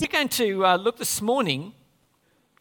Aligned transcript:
We're 0.00 0.06
going 0.06 0.28
to 0.30 0.64
uh, 0.64 0.76
look 0.76 0.96
this 0.96 1.20
morning 1.20 1.74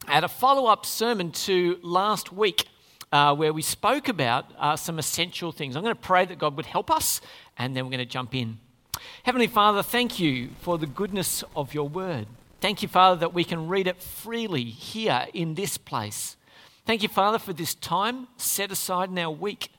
at 0.10 0.26
a 0.26 0.28
follow 0.28 0.66
up 0.66 0.86
sermon 0.86 1.32
to 1.32 1.80
last 1.82 2.34
week. 2.34 2.68
Uh, 3.14 3.34
where 3.34 3.54
we 3.54 3.62
spoke 3.62 4.08
about 4.08 4.46
uh, 4.60 4.76
some 4.76 5.00
essential 5.00 5.52
things. 5.52 5.76
I'm 5.76 5.82
going 5.82 5.96
to 5.96 6.00
pray 6.00 6.26
that 6.26 6.38
God 6.38 6.56
would 6.58 6.68
help 6.68 6.92
us, 6.92 7.22
and 7.58 7.76
then 7.76 7.86
we're 7.86 7.92
going 7.92 8.00
to 8.00 8.06
jump 8.06 8.36
in. 8.36 8.60
Heavenly 9.24 9.48
Father, 9.48 9.82
thank 9.82 10.20
you 10.20 10.50
for 10.60 10.78
the 10.78 10.86
goodness 10.86 11.44
of 11.56 11.74
your 11.74 11.90
word. 11.90 12.28
Thank 12.62 12.84
you, 12.84 12.88
Father, 12.88 13.20
that 13.22 13.34
we 13.34 13.44
can 13.44 13.68
read 13.68 13.88
it 13.88 14.00
freely 14.04 14.66
here 14.66 15.26
in 15.34 15.56
this 15.56 15.76
place. 15.78 16.36
Thank 16.86 17.02
you, 17.02 17.10
Father, 17.10 17.40
for 17.40 17.54
this 17.54 17.74
time 17.74 18.28
set 18.38 18.72
aside 18.72 19.10
in 19.10 19.18
our 19.18 19.32
week 19.32 19.72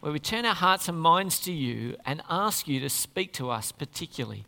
where 0.00 0.12
we 0.12 0.20
turn 0.20 0.46
our 0.46 0.54
hearts 0.54 0.88
and 0.88 0.98
minds 0.98 1.40
to 1.40 1.52
you 1.52 1.96
and 2.06 2.22
ask 2.30 2.68
you 2.68 2.80
to 2.80 2.88
speak 2.88 3.34
to 3.34 3.50
us 3.50 3.70
particularly. 3.70 4.46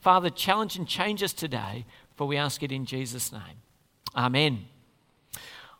Father, 0.00 0.30
challenge 0.30 0.76
and 0.76 0.86
change 0.86 1.22
us 1.22 1.32
today, 1.32 1.84
for 2.16 2.26
we 2.26 2.36
ask 2.36 2.62
it 2.62 2.72
in 2.72 2.84
Jesus' 2.84 3.32
name. 3.32 3.62
Amen. 4.16 4.66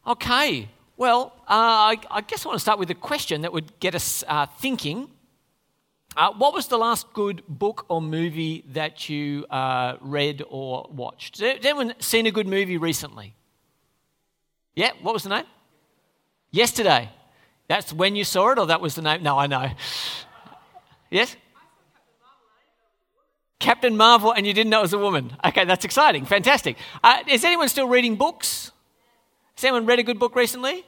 Okay, 0.06 0.68
well, 0.96 1.32
uh, 1.48 1.94
I, 1.94 1.96
I, 2.10 2.20
guess 2.22 2.44
I 2.44 2.48
want 2.48 2.56
to 2.56 2.62
start 2.62 2.78
with 2.78 2.90
a 2.90 2.94
question 2.94 3.42
that 3.42 3.52
would 3.52 3.78
get 3.80 3.94
us 3.94 4.24
uh, 4.26 4.46
thinking. 4.46 5.08
Uh, 6.16 6.32
what 6.32 6.52
was 6.52 6.68
the 6.68 6.76
last 6.76 7.12
good 7.12 7.42
book 7.48 7.86
or 7.88 8.02
movie 8.02 8.64
that 8.72 9.08
you 9.08 9.46
uh, 9.50 9.96
read 10.00 10.42
or 10.48 10.88
watched? 10.92 11.40
Has 11.40 11.64
anyone 11.64 11.94
seen 12.00 12.26
a 12.26 12.30
good 12.30 12.46
movie 12.46 12.76
recently? 12.76 13.34
Yeah, 14.74 14.90
what 15.00 15.14
was 15.14 15.22
the 15.22 15.30
name? 15.30 15.44
Yesterday. 16.50 17.08
That's 17.68 17.92
when 17.92 18.16
you 18.16 18.24
saw 18.24 18.50
it, 18.50 18.58
or 18.58 18.66
that 18.66 18.80
was 18.80 18.94
the 18.94 19.02
name? 19.02 19.22
No, 19.22 19.38
I 19.38 19.46
know. 19.46 19.70
Yes? 21.10 21.36
Captain 23.82 23.96
Marvel, 23.96 24.30
and 24.30 24.46
you 24.46 24.54
didn't 24.54 24.70
know 24.70 24.78
it 24.78 24.82
was 24.82 24.92
a 24.92 24.98
woman. 24.98 25.36
Okay, 25.44 25.64
that's 25.64 25.84
exciting. 25.84 26.24
Fantastic. 26.24 26.76
Uh, 27.02 27.18
is 27.28 27.42
anyone 27.42 27.68
still 27.68 27.88
reading 27.88 28.14
books? 28.14 28.70
Has 29.56 29.64
anyone 29.64 29.86
read 29.86 29.98
a 29.98 30.04
good 30.04 30.20
book 30.20 30.36
recently? 30.36 30.84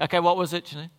Okay, 0.00 0.20
what 0.20 0.36
was 0.36 0.52
it, 0.54 0.66
Janine? 0.66 0.90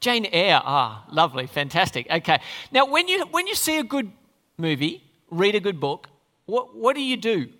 Jane 0.00 0.24
Eyre. 0.32 0.62
Ah, 0.64 1.04
lovely, 1.12 1.46
fantastic. 1.46 2.06
Okay. 2.10 2.38
Now, 2.72 2.86
when 2.86 3.06
you 3.06 3.26
when 3.32 3.46
you 3.46 3.54
see 3.54 3.76
a 3.76 3.84
good 3.84 4.10
movie, 4.56 5.04
read 5.30 5.54
a 5.54 5.60
good 5.60 5.78
book, 5.78 6.08
what 6.46 6.74
what 6.74 6.96
do 6.96 7.02
you 7.02 7.18
do? 7.18 7.50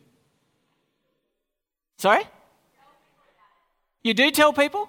Sorry? 1.99 2.25
You 4.03 4.15
do 4.15 4.31
tell 4.31 4.55
people? 4.55 4.89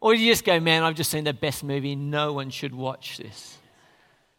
Or 0.00 0.12
you 0.12 0.32
just 0.32 0.44
go, 0.44 0.58
man, 0.58 0.82
I've 0.82 0.96
just 0.96 1.12
seen 1.12 1.22
the 1.22 1.32
best 1.32 1.62
movie. 1.62 1.94
No 1.94 2.32
one 2.32 2.50
should 2.50 2.74
watch 2.74 3.18
this. 3.18 3.58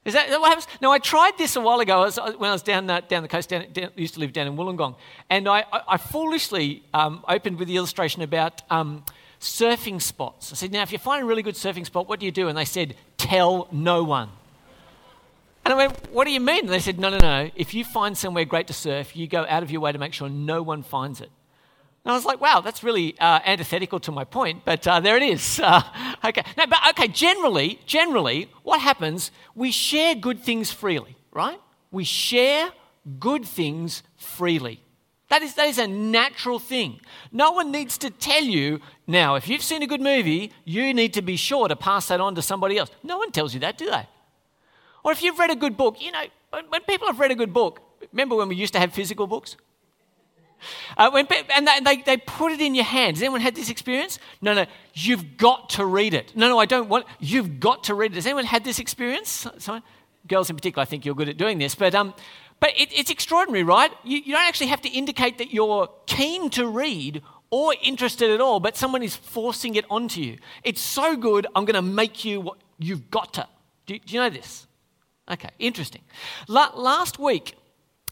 Is 0.07 0.13
that, 0.13 0.29
what 0.39 0.47
happens? 0.47 0.67
Now, 0.81 0.91
I 0.93 0.99
tried 0.99 1.37
this 1.37 1.57
a 1.57 1.61
while 1.61 1.81
ago 1.81 2.01
I 2.01 2.05
was, 2.05 2.17
when 2.37 2.49
I 2.49 2.53
was 2.53 2.63
down, 2.63 2.87
down 2.87 3.21
the 3.23 3.27
coast, 3.27 3.49
down, 3.49 3.65
down, 3.73 3.91
used 3.97 4.13
to 4.13 4.21
live 4.21 4.31
down 4.31 4.47
in 4.47 4.55
Wollongong. 4.55 4.95
And 5.29 5.49
I, 5.49 5.65
I, 5.69 5.81
I 5.89 5.97
foolishly 5.97 6.81
um, 6.93 7.25
opened 7.27 7.59
with 7.59 7.67
the 7.67 7.75
illustration 7.75 8.21
about 8.21 8.61
um, 8.71 9.03
surfing 9.41 10.01
spots. 10.01 10.53
I 10.53 10.55
said, 10.55 10.71
now, 10.71 10.81
if 10.81 10.93
you 10.93 10.97
find 10.97 11.23
a 11.23 11.25
really 11.25 11.43
good 11.43 11.55
surfing 11.55 11.85
spot, 11.85 12.07
what 12.07 12.21
do 12.21 12.25
you 12.25 12.31
do? 12.31 12.47
And 12.47 12.57
they 12.57 12.63
said, 12.63 12.95
tell 13.17 13.67
no 13.69 14.01
one. 14.05 14.29
And 15.65 15.73
I 15.73 15.75
went, 15.75 16.13
what 16.13 16.23
do 16.23 16.31
you 16.31 16.39
mean? 16.39 16.61
And 16.61 16.69
they 16.69 16.79
said, 16.79 16.97
no, 16.97 17.09
no, 17.09 17.17
no. 17.17 17.51
If 17.57 17.73
you 17.73 17.83
find 17.83 18.17
somewhere 18.17 18.45
great 18.45 18.67
to 18.67 18.73
surf, 18.73 19.13
you 19.13 19.27
go 19.27 19.45
out 19.49 19.61
of 19.61 19.71
your 19.71 19.81
way 19.81 19.91
to 19.91 19.99
make 19.99 20.13
sure 20.13 20.29
no 20.29 20.63
one 20.63 20.83
finds 20.83 21.19
it. 21.19 21.29
And 22.07 22.13
I 22.13 22.15
was 22.15 22.23
like, 22.23 22.39
wow, 22.39 22.61
that's 22.61 22.85
really 22.85 23.19
uh, 23.19 23.41
antithetical 23.43 23.99
to 23.99 24.13
my 24.13 24.23
point, 24.23 24.61
but 24.63 24.87
uh, 24.87 25.01
there 25.01 25.17
it 25.17 25.23
is. 25.23 25.59
Uh, 25.67 25.81
okay, 26.23 26.41
now, 26.55 26.65
but 26.65 26.79
okay, 26.91 27.09
generally, 27.09 27.81
generally, 27.85 28.49
what 28.63 28.79
happens, 28.79 29.29
we 29.55 29.71
share 29.71 30.15
good 30.15 30.39
things 30.39 30.71
freely, 30.71 31.17
right? 31.33 31.59
We 31.91 32.05
share 32.05 32.71
good 33.19 33.43
things 33.43 34.03
freely. 34.15 34.81
That 35.27 35.41
is, 35.41 35.55
that 35.55 35.67
is 35.67 35.77
a 35.79 35.87
natural 35.87 36.59
thing. 36.59 37.01
No 37.33 37.51
one 37.51 37.73
needs 37.73 37.97
to 37.97 38.09
tell 38.09 38.43
you, 38.43 38.79
now, 39.05 39.35
if 39.35 39.49
you've 39.49 39.61
seen 39.61 39.83
a 39.83 39.87
good 39.87 39.99
movie, 39.99 40.53
you 40.63 40.93
need 40.93 41.13
to 41.15 41.21
be 41.21 41.35
sure 41.35 41.67
to 41.67 41.75
pass 41.75 42.07
that 42.07 42.21
on 42.21 42.35
to 42.35 42.41
somebody 42.41 42.77
else. 42.77 42.89
No 43.03 43.17
one 43.17 43.31
tells 43.31 43.53
you 43.53 43.59
that, 43.59 43.77
do 43.77 43.91
they? 43.91 44.07
Or 45.03 45.11
if 45.11 45.21
you've 45.21 45.37
read 45.37 45.51
a 45.51 45.57
good 45.57 45.75
book, 45.75 46.01
you 46.01 46.13
know, 46.13 46.23
when 46.69 46.81
people 46.83 47.07
have 47.07 47.19
read 47.19 47.31
a 47.31 47.35
good 47.35 47.51
book, 47.51 47.81
remember 48.13 48.37
when 48.37 48.47
we 48.47 48.55
used 48.55 48.71
to 48.73 48.79
have 48.79 48.93
physical 48.93 49.27
books? 49.27 49.57
Uh, 50.97 51.09
when, 51.11 51.27
and 51.53 51.67
they, 51.85 51.97
they, 51.97 52.17
put 52.17 52.51
it 52.51 52.61
in 52.61 52.75
your 52.75 52.85
hands. 52.85 53.17
Has 53.17 53.23
anyone 53.23 53.41
had 53.41 53.55
this 53.55 53.69
experience? 53.69 54.19
No, 54.41 54.53
no, 54.53 54.65
you've 54.93 55.37
got 55.37 55.69
to 55.71 55.85
read 55.85 56.13
it. 56.13 56.35
No, 56.35 56.47
no, 56.49 56.57
I 56.59 56.65
don't 56.65 56.89
want, 56.89 57.05
you've 57.19 57.59
got 57.59 57.85
to 57.85 57.93
read 57.93 58.11
it. 58.11 58.15
Has 58.15 58.25
anyone 58.25 58.45
had 58.45 58.63
this 58.63 58.79
experience? 58.79 59.47
Someone? 59.57 59.83
Girls 60.27 60.49
in 60.49 60.55
particular, 60.55 60.81
I 60.81 60.85
think 60.85 61.05
you're 61.05 61.15
good 61.15 61.29
at 61.29 61.37
doing 61.37 61.57
this. 61.57 61.75
But, 61.75 61.95
um, 61.95 62.13
but 62.59 62.71
it, 62.77 62.89
it's 62.91 63.09
extraordinary, 63.09 63.63
right? 63.63 63.91
You, 64.03 64.19
you 64.19 64.33
don't 64.33 64.47
actually 64.47 64.67
have 64.67 64.81
to 64.81 64.89
indicate 64.89 65.37
that 65.37 65.53
you're 65.53 65.89
keen 66.05 66.49
to 66.51 66.67
read 66.67 67.21
or 67.49 67.75
interested 67.81 68.29
at 68.29 68.41
all, 68.41 68.59
but 68.59 68.75
someone 68.75 69.03
is 69.03 69.15
forcing 69.15 69.75
it 69.75 69.85
onto 69.89 70.21
you. 70.21 70.37
It's 70.63 70.81
so 70.81 71.15
good, 71.15 71.47
I'm 71.55 71.65
going 71.65 71.75
to 71.75 71.81
make 71.81 72.25
you 72.25 72.41
what 72.41 72.57
you've 72.77 73.09
got 73.09 73.33
to. 73.35 73.47
Do, 73.85 73.97
do 73.97 74.15
you 74.15 74.19
know 74.19 74.29
this? 74.29 74.67
Okay, 75.29 75.49
interesting. 75.59 76.01
La- 76.47 76.71
last 76.75 77.19
week, 77.19 77.55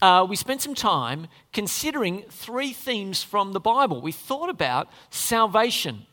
uh, 0.02 0.26
we 0.28 0.36
spent 0.36 0.62
some 0.62 0.74
time 0.74 1.26
considering 1.52 2.24
three 2.28 2.72
themes 2.72 3.22
from 3.22 3.52
the 3.52 3.60
Bible. 3.60 4.00
We 4.02 4.12
thought 4.12 4.50
about 4.50 4.88
salvation, 5.10 6.06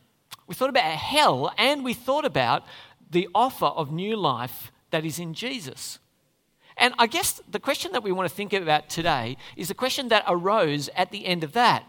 we 0.47 0.55
thought 0.55 0.69
about 0.69 0.83
hell, 0.83 1.53
and 1.57 1.83
we 1.83 1.93
thought 1.93 2.25
about 2.25 2.63
the 3.09 3.27
offer 3.35 3.66
of 3.66 3.91
new 3.91 4.16
life 4.16 4.72
that 4.91 5.05
is 5.05 5.19
in 5.19 5.33
Jesus. 5.33 5.99
And 6.77 6.93
I 6.97 7.07
guess 7.07 7.41
the 7.49 7.59
question 7.59 7.91
that 7.91 8.03
we 8.03 8.11
want 8.11 8.27
to 8.27 8.35
think 8.35 8.53
about 8.53 8.89
today 8.89 9.38
is 9.55 9.67
the 9.67 9.73
question 9.73 10.07
that 10.09 10.23
arose 10.27 10.89
at 10.95 11.11
the 11.11 11.25
end 11.25 11.43
of 11.43 11.53
that. 11.53 11.83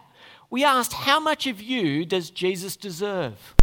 We 0.51 0.65
asked, 0.65 0.93
How 0.93 1.19
much 1.19 1.47
of 1.47 1.61
you 1.61 2.05
does 2.05 2.31
Jesus 2.31 2.77
deserve? 2.77 3.55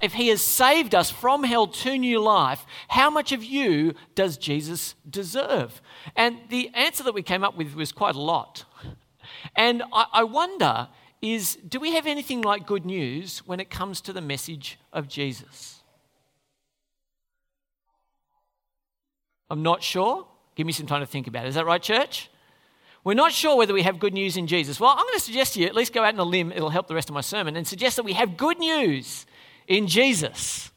If 0.00 0.14
he 0.14 0.28
has 0.28 0.42
saved 0.42 0.94
us 0.94 1.10
from 1.10 1.42
hell 1.42 1.66
to 1.66 1.98
new 1.98 2.20
life, 2.20 2.64
how 2.88 3.10
much 3.10 3.32
of 3.32 3.42
you 3.42 3.94
does 4.14 4.38
Jesus 4.38 4.94
deserve? 5.08 5.82
And 6.14 6.38
the 6.50 6.70
answer 6.74 7.02
that 7.02 7.14
we 7.14 7.22
came 7.22 7.42
up 7.42 7.56
with 7.56 7.74
was 7.74 7.90
quite 7.90 8.14
a 8.14 8.20
lot. 8.20 8.64
And 9.56 9.82
I, 9.92 10.24
wonder 10.24 10.88
is 11.20 11.56
do 11.56 11.80
we 11.80 11.94
have 11.94 12.06
anything 12.06 12.42
like 12.42 12.64
good 12.66 12.86
news 12.86 13.40
when 13.40 13.58
it 13.58 13.70
comes 13.70 14.00
to 14.02 14.12
the 14.12 14.20
message 14.20 14.78
of 14.92 15.08
Jesus? 15.08 15.82
I'm 19.50 19.62
not 19.62 19.82
sure. 19.82 20.26
Give 20.54 20.66
me 20.66 20.72
some 20.72 20.86
time 20.86 21.00
to 21.00 21.06
think 21.06 21.26
about 21.26 21.44
it. 21.44 21.48
Is 21.48 21.54
that 21.56 21.66
right, 21.66 21.82
church? 21.82 22.30
We're 23.04 23.14
not 23.14 23.32
sure 23.32 23.56
whether 23.56 23.72
we 23.72 23.82
have 23.82 23.98
good 23.98 24.12
news 24.12 24.36
in 24.36 24.46
Jesus. 24.46 24.78
Well, 24.78 24.90
I'm 24.90 25.04
going 25.04 25.14
to 25.14 25.20
suggest 25.20 25.54
to 25.54 25.60
you, 25.60 25.66
at 25.66 25.74
least 25.74 25.92
go 25.92 26.04
out 26.04 26.12
on 26.14 26.20
a 26.20 26.24
limb, 26.24 26.52
it'll 26.52 26.68
help 26.68 26.88
the 26.88 26.94
rest 26.94 27.08
of 27.08 27.14
my 27.14 27.20
sermon, 27.20 27.56
and 27.56 27.66
suggest 27.66 27.96
that 27.96 28.04
we 28.04 28.12
have 28.12 28.36
good 28.36 28.58
news 28.58 29.24
in 29.68 29.86
Jesus. 29.86 30.72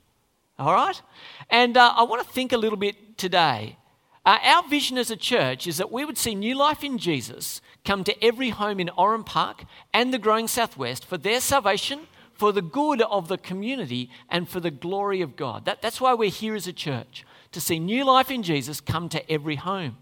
All 0.60 0.74
right? 0.74 1.02
And 1.50 1.76
uh, 1.76 1.94
I 1.98 2.04
want 2.04 2.26
to 2.26 2.32
think 2.32 2.52
a 2.52 2.58
little 2.58 2.78
bit 2.78 3.18
today. 3.18 3.78
Uh, 4.24 4.38
our 4.44 4.68
vision 4.70 5.00
as 5.00 5.10
a 5.10 5.16
church 5.16 5.66
is 5.66 5.78
that 5.78 5.92
we 5.92 6.06
would 6.06 6.18
see 6.18 6.36
new 6.36 6.56
life 6.56 6.84
in 6.84 7.00
Jesus 7.00 7.60
come 7.84 8.04
to 8.04 8.24
every 8.24 8.50
home 8.50 8.80
in 8.80 8.90
Oran 8.90 9.24
Park 9.24 9.64
and 9.92 10.14
the 10.14 10.20
growing 10.20 10.48
Southwest 10.48 11.04
for 11.04 11.18
their 11.18 11.42
salvation, 11.42 12.02
for 12.34 12.52
the 12.52 12.62
good 12.62 13.02
of 13.02 13.28
the 13.28 13.40
community, 13.40 14.12
and 14.30 14.48
for 14.48 14.60
the 14.60 14.70
glory 14.70 15.22
of 15.22 15.36
God. 15.36 15.66
That, 15.66 15.82
that's 15.82 16.00
why 16.00 16.14
we're 16.14 16.30
here 16.30 16.54
as 16.54 16.68
a 16.68 16.74
church, 16.74 17.26
to 17.52 17.60
see 17.60 17.80
new 17.80 18.06
life 18.06 18.30
in 18.30 18.44
Jesus 18.44 18.80
come 18.80 19.10
to 19.10 19.32
every 19.32 19.56
home. 19.56 19.98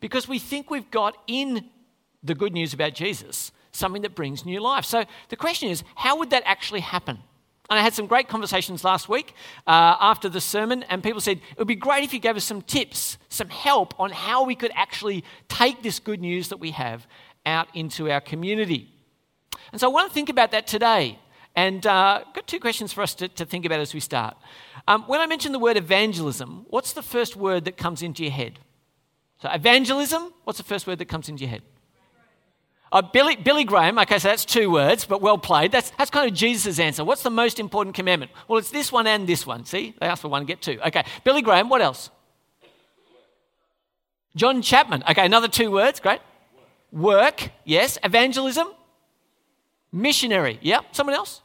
Because 0.00 0.26
we 0.26 0.38
think 0.38 0.70
we've 0.70 0.90
got 0.90 1.16
in 1.26 1.68
the 2.22 2.34
good 2.34 2.54
news 2.54 2.72
about 2.72 2.94
Jesus 2.94 3.52
something 3.70 4.02
that 4.02 4.14
brings 4.14 4.44
new 4.44 4.60
life. 4.60 4.84
So 4.84 5.04
the 5.28 5.36
question 5.36 5.68
is, 5.68 5.84
how 5.94 6.18
would 6.18 6.30
that 6.30 6.42
actually 6.46 6.80
happen? 6.80 7.18
And 7.70 7.78
I 7.78 7.82
had 7.82 7.92
some 7.92 8.06
great 8.06 8.28
conversations 8.28 8.82
last 8.82 9.08
week 9.08 9.34
uh, 9.66 9.96
after 10.00 10.28
the 10.28 10.40
sermon, 10.40 10.84
and 10.84 11.02
people 11.02 11.20
said, 11.20 11.38
It 11.38 11.58
would 11.58 11.68
be 11.68 11.76
great 11.76 12.02
if 12.02 12.14
you 12.14 12.18
gave 12.18 12.36
us 12.36 12.44
some 12.44 12.62
tips, 12.62 13.18
some 13.28 13.48
help 13.48 13.98
on 14.00 14.10
how 14.10 14.44
we 14.44 14.54
could 14.54 14.70
actually 14.74 15.22
take 15.48 15.82
this 15.82 15.98
good 15.98 16.20
news 16.20 16.48
that 16.48 16.58
we 16.58 16.70
have 16.70 17.06
out 17.44 17.68
into 17.74 18.10
our 18.10 18.20
community. 18.20 18.88
And 19.72 19.80
so 19.80 19.88
I 19.88 19.92
want 19.92 20.08
to 20.08 20.14
think 20.14 20.30
about 20.30 20.50
that 20.52 20.66
today. 20.66 21.18
And 21.54 21.84
uh, 21.86 22.22
got 22.34 22.46
two 22.46 22.60
questions 22.60 22.92
for 22.92 23.02
us 23.02 23.14
to, 23.16 23.28
to 23.28 23.44
think 23.44 23.66
about 23.66 23.80
as 23.80 23.92
we 23.92 24.00
start. 24.00 24.36
Um, 24.86 25.02
when 25.02 25.20
I 25.20 25.26
mention 25.26 25.52
the 25.52 25.58
word 25.58 25.76
evangelism, 25.76 26.66
what's 26.70 26.92
the 26.92 27.02
first 27.02 27.36
word 27.36 27.64
that 27.64 27.76
comes 27.76 28.00
into 28.00 28.22
your 28.22 28.32
head? 28.32 28.60
So, 29.42 29.50
evangelism, 29.50 30.32
what's 30.44 30.58
the 30.58 30.64
first 30.64 30.86
word 30.86 30.98
that 31.00 31.06
comes 31.06 31.28
into 31.28 31.42
your 31.42 31.50
head? 31.50 31.62
Uh, 32.90 33.02
Billy, 33.02 33.36
Billy 33.36 33.64
Graham, 33.64 33.98
okay, 33.98 34.18
so 34.18 34.28
that's 34.28 34.44
two 34.44 34.70
words, 34.70 35.04
but 35.04 35.20
well 35.20 35.36
played. 35.36 35.72
That's, 35.72 35.90
that's 35.98 36.10
kind 36.10 36.28
of 36.28 36.34
Jesus' 36.34 36.78
answer. 36.78 37.04
What's 37.04 37.22
the 37.22 37.30
most 37.30 37.60
important 37.60 37.94
commandment? 37.94 38.32
Well, 38.46 38.58
it's 38.58 38.70
this 38.70 38.90
one 38.90 39.06
and 39.06 39.26
this 39.26 39.46
one. 39.46 39.64
See, 39.66 39.94
they 40.00 40.06
asked 40.06 40.22
for 40.22 40.28
one, 40.28 40.46
get 40.46 40.62
two. 40.62 40.80
Okay, 40.86 41.04
Billy 41.24 41.42
Graham, 41.42 41.68
what 41.68 41.82
else? 41.82 42.10
John 44.36 44.62
Chapman, 44.62 45.02
okay, 45.10 45.26
another 45.26 45.48
two 45.48 45.70
words, 45.70 46.00
great. 46.00 46.20
Work, 46.90 47.50
yes. 47.64 47.98
Evangelism, 48.02 48.68
missionary, 49.92 50.58
yeah. 50.62 50.80
Someone 50.92 51.14
else? 51.14 51.42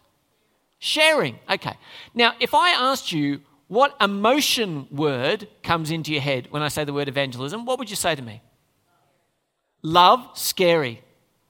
Sharing, 0.80 1.40
okay. 1.50 1.76
Now, 2.14 2.34
if 2.40 2.54
I 2.54 2.70
asked 2.70 3.12
you 3.12 3.42
what 3.68 3.96
emotion 4.00 4.88
word 4.92 5.48
comes 5.64 5.92
into 5.92 6.14
your 6.14 6.22
head 6.22 6.48
when 6.52 6.62
I 6.62 6.68
say 6.68 6.84
the 6.84 6.94
word 6.94 7.08
evangelism, 7.10 7.66
what 7.66 7.80
would 7.80 7.90
you 7.90 7.96
say 7.96 8.16
to 8.16 8.22
me? 8.22 8.42
Love, 9.82 10.30
scary. 10.36 11.03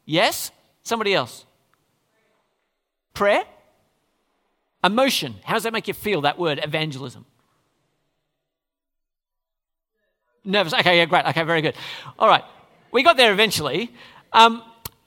Yes? 0.05 0.51
Somebody 0.83 1.13
else. 1.13 1.45
Prayer? 3.13 3.43
Emotion. 4.83 5.35
How 5.43 5.53
does 5.53 5.63
that 5.63 5.73
make 5.73 5.87
you 5.87 5.93
feel, 5.93 6.21
that 6.21 6.37
word, 6.37 6.59
evangelism? 6.61 7.25
Nervous. 10.43 10.73
Okay, 10.73 10.97
yeah, 10.97 11.05
great. 11.05 11.25
Okay, 11.25 11.43
very 11.43 11.61
good. 11.61 11.75
All 12.19 12.27
right. 12.27 12.43
We 12.91 13.01
got 13.01 13.15
there 13.15 13.31
eventually. 13.31 13.91
Um, 14.33 14.61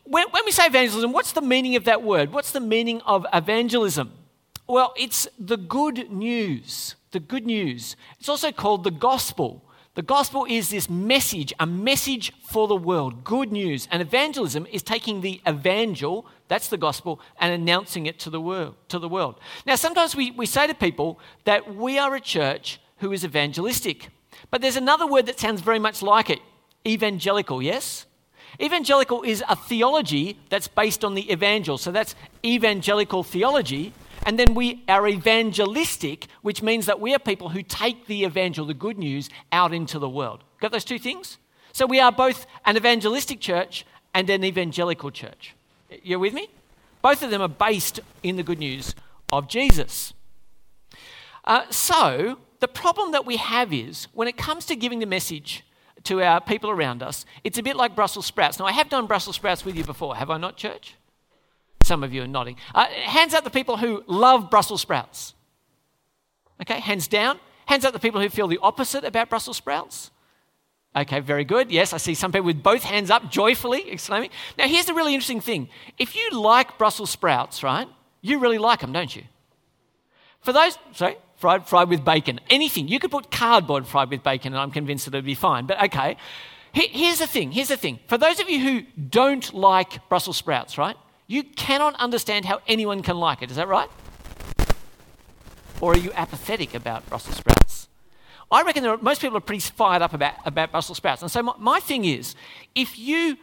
when, 0.04 0.26
when 0.30 0.44
we 0.46 0.52
say 0.52 0.66
evangelism, 0.66 1.12
what's 1.12 1.32
the 1.32 1.42
meaning 1.42 1.76
of 1.76 1.84
that 1.84 2.02
word? 2.02 2.32
What's 2.32 2.52
the 2.52 2.60
meaning 2.60 3.02
of 3.02 3.26
evangelism? 3.32 4.12
Well, 4.66 4.94
it's 4.96 5.28
the 5.38 5.56
good 5.56 6.10
news. 6.10 6.96
The 7.10 7.20
good 7.20 7.44
news. 7.44 7.96
It's 8.18 8.28
also 8.28 8.50
called 8.50 8.84
the 8.84 8.90
gospel. 8.90 9.62
The 9.96 10.02
gospel 10.02 10.44
is 10.46 10.68
this 10.68 10.90
message, 10.90 11.54
a 11.58 11.64
message 11.64 12.30
for 12.42 12.68
the 12.68 12.76
world, 12.76 13.24
good 13.24 13.50
news. 13.50 13.88
And 13.90 14.02
evangelism 14.02 14.66
is 14.70 14.82
taking 14.82 15.22
the 15.22 15.40
evangel, 15.48 16.26
that's 16.48 16.68
the 16.68 16.76
gospel, 16.76 17.18
and 17.40 17.50
announcing 17.50 18.04
it 18.04 18.18
to 18.20 18.28
the 18.28 18.40
world. 18.40 18.74
To 18.90 18.98
the 18.98 19.08
world. 19.08 19.40
Now, 19.64 19.74
sometimes 19.74 20.14
we, 20.14 20.32
we 20.32 20.44
say 20.44 20.66
to 20.66 20.74
people 20.74 21.18
that 21.44 21.74
we 21.74 21.98
are 21.98 22.14
a 22.14 22.20
church 22.20 22.78
who 22.98 23.10
is 23.10 23.24
evangelistic. 23.24 24.10
But 24.50 24.60
there's 24.60 24.76
another 24.76 25.06
word 25.06 25.24
that 25.26 25.40
sounds 25.40 25.62
very 25.62 25.78
much 25.78 26.02
like 26.02 26.28
it 26.28 26.40
evangelical, 26.86 27.62
yes? 27.62 28.04
Evangelical 28.60 29.22
is 29.22 29.42
a 29.48 29.56
theology 29.56 30.38
that's 30.50 30.68
based 30.68 31.06
on 31.06 31.14
the 31.14 31.32
evangel. 31.32 31.78
So 31.78 31.90
that's 31.90 32.14
evangelical 32.44 33.22
theology. 33.22 33.94
And 34.26 34.40
then 34.40 34.54
we 34.54 34.82
are 34.88 35.06
evangelistic, 35.06 36.26
which 36.42 36.60
means 36.60 36.86
that 36.86 37.00
we 37.00 37.14
are 37.14 37.18
people 37.18 37.50
who 37.50 37.62
take 37.62 38.06
the 38.06 38.24
evangel, 38.24 38.66
the 38.66 38.74
good 38.74 38.98
news, 38.98 39.30
out 39.52 39.72
into 39.72 40.00
the 40.00 40.08
world. 40.08 40.42
Got 40.60 40.72
those 40.72 40.84
two 40.84 40.98
things? 40.98 41.38
So 41.72 41.86
we 41.86 42.00
are 42.00 42.10
both 42.10 42.44
an 42.64 42.76
evangelistic 42.76 43.40
church 43.40 43.86
and 44.12 44.28
an 44.28 44.44
evangelical 44.44 45.12
church. 45.12 45.54
You're 46.02 46.18
with 46.18 46.34
me? 46.34 46.48
Both 47.02 47.22
of 47.22 47.30
them 47.30 47.40
are 47.40 47.48
based 47.48 48.00
in 48.24 48.34
the 48.34 48.42
good 48.42 48.58
news 48.58 48.96
of 49.30 49.46
Jesus. 49.46 50.12
Uh, 51.44 51.62
so 51.70 52.38
the 52.58 52.66
problem 52.66 53.12
that 53.12 53.26
we 53.26 53.36
have 53.36 53.72
is 53.72 54.08
when 54.12 54.26
it 54.26 54.36
comes 54.36 54.66
to 54.66 54.74
giving 54.74 54.98
the 54.98 55.06
message 55.06 55.64
to 56.02 56.20
our 56.20 56.40
people 56.40 56.70
around 56.70 57.00
us, 57.00 57.24
it's 57.44 57.58
a 57.58 57.62
bit 57.62 57.76
like 57.76 57.94
Brussels 57.94 58.26
sprouts. 58.26 58.58
Now, 58.58 58.64
I 58.64 58.72
have 58.72 58.88
done 58.88 59.06
Brussels 59.06 59.36
sprouts 59.36 59.64
with 59.64 59.76
you 59.76 59.84
before, 59.84 60.16
have 60.16 60.30
I 60.30 60.38
not, 60.38 60.56
church? 60.56 60.96
Some 61.86 62.02
of 62.02 62.12
you 62.12 62.24
are 62.24 62.26
nodding. 62.26 62.56
Uh, 62.74 62.86
hands 62.86 63.32
up 63.32 63.44
the 63.44 63.50
people 63.50 63.76
who 63.76 64.02
love 64.08 64.50
Brussels 64.50 64.80
sprouts. 64.80 65.34
Okay, 66.60 66.80
hands 66.80 67.06
down. 67.06 67.38
Hands 67.66 67.84
up 67.84 67.92
the 67.92 68.00
people 68.00 68.20
who 68.20 68.28
feel 68.28 68.48
the 68.48 68.58
opposite 68.60 69.04
about 69.04 69.30
Brussels 69.30 69.56
sprouts. 69.56 70.10
Okay, 70.96 71.20
very 71.20 71.44
good. 71.44 71.70
Yes, 71.70 71.92
I 71.92 71.98
see 71.98 72.14
some 72.14 72.32
people 72.32 72.46
with 72.46 72.60
both 72.60 72.82
hands 72.82 73.08
up 73.08 73.30
joyfully 73.30 73.88
exclaiming. 73.88 74.30
Now, 74.58 74.66
here's 74.66 74.86
the 74.86 74.94
really 74.94 75.14
interesting 75.14 75.40
thing. 75.40 75.68
If 75.96 76.16
you 76.16 76.28
like 76.32 76.76
Brussels 76.76 77.10
sprouts, 77.10 77.62
right, 77.62 77.86
you 78.20 78.40
really 78.40 78.58
like 78.58 78.80
them, 78.80 78.92
don't 78.92 79.14
you? 79.14 79.22
For 80.40 80.52
those, 80.52 80.76
sorry, 80.92 81.18
fried, 81.36 81.68
fried 81.68 81.88
with 81.88 82.04
bacon, 82.04 82.40
anything. 82.50 82.88
You 82.88 82.98
could 82.98 83.12
put 83.12 83.30
cardboard 83.30 83.86
fried 83.86 84.10
with 84.10 84.24
bacon, 84.24 84.54
and 84.54 84.60
I'm 84.60 84.72
convinced 84.72 85.04
that 85.04 85.14
it'd 85.14 85.24
be 85.24 85.36
fine. 85.36 85.66
But 85.66 85.80
okay, 85.84 86.16
here's 86.72 87.20
the 87.20 87.28
thing. 87.28 87.52
Here's 87.52 87.68
the 87.68 87.76
thing. 87.76 88.00
For 88.08 88.18
those 88.18 88.40
of 88.40 88.50
you 88.50 88.58
who 88.58 88.82
don't 89.08 89.54
like 89.54 90.08
Brussels 90.08 90.36
sprouts, 90.36 90.78
right, 90.78 90.96
you 91.26 91.42
cannot 91.42 91.94
understand 91.96 92.44
how 92.44 92.60
anyone 92.66 93.02
can 93.02 93.18
like 93.18 93.42
it. 93.42 93.50
Is 93.50 93.56
that 93.56 93.68
right? 93.68 93.88
Or 95.80 95.92
are 95.92 95.98
you 95.98 96.12
apathetic 96.14 96.74
about 96.74 97.08
Brussels 97.08 97.36
sprouts? 97.36 97.88
I 98.50 98.62
reckon 98.62 98.86
are, 98.86 98.96
most 98.98 99.20
people 99.20 99.36
are 99.36 99.40
pretty 99.40 99.60
fired 99.60 100.02
up 100.02 100.14
about, 100.14 100.34
about 100.44 100.70
Brussels 100.70 100.98
sprouts. 100.98 101.22
And 101.22 101.30
so 101.30 101.42
my, 101.42 101.52
my 101.58 101.80
thing 101.80 102.04
is, 102.04 102.34
if 102.74 102.98
you 102.98 103.36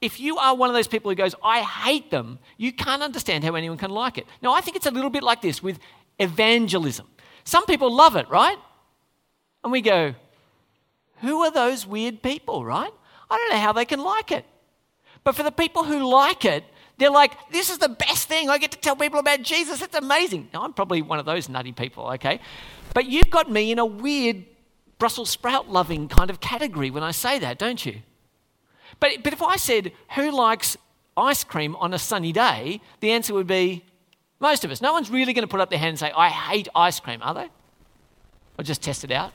if 0.00 0.20
you 0.20 0.36
are 0.36 0.54
one 0.54 0.68
of 0.68 0.74
those 0.74 0.86
people 0.86 1.10
who 1.10 1.14
goes, 1.14 1.34
I 1.42 1.62
hate 1.62 2.10
them, 2.10 2.38
you 2.58 2.72
can't 2.72 3.02
understand 3.02 3.44
how 3.44 3.54
anyone 3.54 3.78
can 3.78 3.90
like 3.90 4.18
it. 4.18 4.26
Now, 4.42 4.52
I 4.52 4.60
think 4.60 4.76
it's 4.76 4.86
a 4.86 4.90
little 4.90 5.10
bit 5.10 5.22
like 5.22 5.40
this 5.40 5.62
with 5.62 5.78
evangelism. 6.18 7.06
Some 7.44 7.64
people 7.64 7.90
love 7.90 8.14
it, 8.14 8.28
right? 8.28 8.58
And 9.64 9.72
we 9.72 9.80
go, 9.80 10.14
who 11.22 11.40
are 11.40 11.50
those 11.50 11.86
weird 11.86 12.22
people, 12.22 12.64
right? 12.64 12.92
I 13.30 13.36
don't 13.36 13.50
know 13.50 13.58
how 13.58 13.72
they 13.72 13.86
can 13.86 14.00
like 14.00 14.30
it. 14.30 14.44
But 15.24 15.34
for 15.34 15.42
the 15.42 15.50
people 15.50 15.84
who 15.84 16.08
like 16.08 16.44
it, 16.44 16.64
they're 16.98 17.10
like, 17.10 17.32
this 17.50 17.70
is 17.70 17.78
the 17.78 17.88
best 17.88 18.28
thing. 18.28 18.48
I 18.48 18.58
get 18.58 18.72
to 18.72 18.78
tell 18.78 18.96
people 18.96 19.20
about 19.20 19.42
Jesus. 19.42 19.82
It's 19.82 19.94
amazing. 19.94 20.48
Now, 20.52 20.62
I'm 20.62 20.72
probably 20.72 21.02
one 21.02 21.18
of 21.18 21.26
those 21.26 21.48
nutty 21.48 21.72
people, 21.72 22.08
okay? 22.12 22.40
But 22.94 23.06
you've 23.06 23.30
got 23.30 23.50
me 23.50 23.70
in 23.70 23.78
a 23.78 23.84
weird 23.84 24.44
Brussels 24.98 25.28
sprout 25.28 25.68
loving 25.68 26.08
kind 26.08 26.30
of 26.30 26.40
category 26.40 26.90
when 26.90 27.02
I 27.02 27.10
say 27.10 27.38
that, 27.40 27.58
don't 27.58 27.84
you? 27.84 27.96
But, 28.98 29.22
but 29.22 29.32
if 29.34 29.42
I 29.42 29.56
said, 29.56 29.92
who 30.14 30.30
likes 30.30 30.76
ice 31.16 31.44
cream 31.44 31.76
on 31.76 31.92
a 31.92 31.98
sunny 31.98 32.32
day, 32.32 32.80
the 33.00 33.10
answer 33.10 33.34
would 33.34 33.46
be 33.46 33.84
most 34.40 34.64
of 34.64 34.70
us. 34.70 34.80
No 34.80 34.92
one's 34.92 35.10
really 35.10 35.32
going 35.32 35.42
to 35.46 35.50
put 35.50 35.60
up 35.60 35.70
their 35.70 35.78
hand 35.78 35.90
and 35.90 35.98
say, 35.98 36.12
I 36.16 36.28
hate 36.28 36.68
ice 36.74 37.00
cream, 37.00 37.20
are 37.22 37.34
they? 37.34 37.48
Or 38.58 38.64
just 38.64 38.82
test 38.82 39.04
it 39.04 39.10
out? 39.10 39.32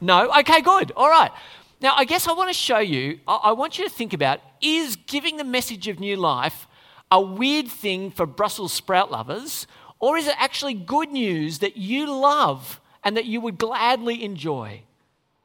No? 0.00 0.30
Okay, 0.40 0.60
good. 0.60 0.92
All 0.96 1.08
right. 1.08 1.30
Now, 1.80 1.94
I 1.96 2.04
guess 2.04 2.28
I 2.28 2.32
want 2.32 2.50
to 2.50 2.54
show 2.54 2.78
you, 2.78 3.20
I 3.26 3.52
want 3.52 3.78
you 3.78 3.84
to 3.84 3.90
think 3.90 4.12
about 4.12 4.40
is 4.60 4.96
giving 4.96 5.38
the 5.38 5.44
message 5.44 5.88
of 5.88 5.98
new 5.98 6.16
life 6.16 6.66
a 7.10 7.20
weird 7.20 7.68
thing 7.68 8.10
for 8.10 8.26
Brussels 8.26 8.72
sprout 8.72 9.10
lovers, 9.10 9.66
or 9.98 10.16
is 10.16 10.26
it 10.26 10.34
actually 10.38 10.74
good 10.74 11.10
news 11.10 11.58
that 11.60 11.76
you 11.76 12.06
love 12.06 12.80
and 13.02 13.16
that 13.16 13.24
you 13.24 13.40
would 13.40 13.58
gladly 13.58 14.22
enjoy? 14.22 14.82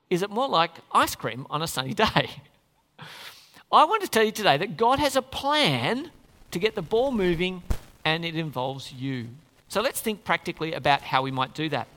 Is 0.09 0.21
it 0.21 0.29
more 0.29 0.47
like 0.47 0.71
ice 0.91 1.15
cream 1.15 1.47
on 1.49 1.61
a 1.61 1.67
sunny 1.67 1.93
day? 2.05 2.29
I 3.71 3.85
want 3.85 4.03
to 4.03 4.09
tell 4.09 4.23
you 4.23 4.31
today 4.31 4.57
that 4.57 4.77
God 4.77 4.99
has 4.99 5.15
a 5.15 5.21
plan 5.21 6.11
to 6.51 6.59
get 6.59 6.75
the 6.75 6.81
ball 6.81 7.11
moving 7.11 7.63
and 8.03 8.23
it 8.23 8.35
involves 8.35 8.93
you. 8.93 9.29
So 9.69 9.81
let's 9.81 10.01
think 10.01 10.23
practically 10.23 10.73
about 10.73 11.01
how 11.01 11.23
we 11.23 11.31
might 11.31 11.53
do 11.53 11.69
that. 11.69 11.87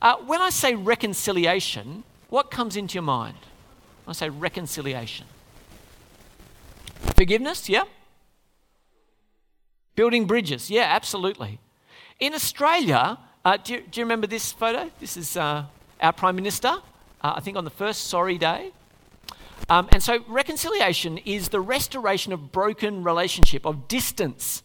Uh, 0.00 0.16
when 0.18 0.40
I 0.40 0.50
say 0.50 0.74
reconciliation, 0.74 2.04
what 2.28 2.50
comes 2.50 2.76
into 2.76 2.94
your 2.94 3.02
mind? 3.02 3.36
I 4.06 4.12
say 4.12 4.28
reconciliation, 4.28 5.26
forgiveness, 7.16 7.68
yeah? 7.68 7.84
Building 9.94 10.26
bridges, 10.26 10.70
yeah, 10.70 10.82
absolutely. 10.82 11.58
In 12.20 12.34
Australia, 12.34 13.18
uh, 13.44 13.56
do, 13.56 13.74
you, 13.74 13.80
do, 13.90 14.00
you, 14.00 14.04
remember 14.04 14.26
this 14.26 14.52
photo? 14.52 14.90
This 15.00 15.16
is 15.16 15.36
uh, 15.36 15.64
our 16.00 16.12
Prime 16.12 16.36
Minister, 16.36 16.68
uh, 16.68 17.34
I 17.36 17.40
think 17.40 17.56
on 17.56 17.64
the 17.64 17.70
first 17.70 18.08
sorry 18.08 18.38
day. 18.38 18.72
Um, 19.68 19.88
and 19.92 20.02
so 20.02 20.18
reconciliation 20.28 21.18
is 21.18 21.48
the 21.48 21.60
restoration 21.60 22.32
of 22.32 22.52
broken 22.52 23.04
relationship, 23.04 23.64
of 23.64 23.88
distance 23.88 24.62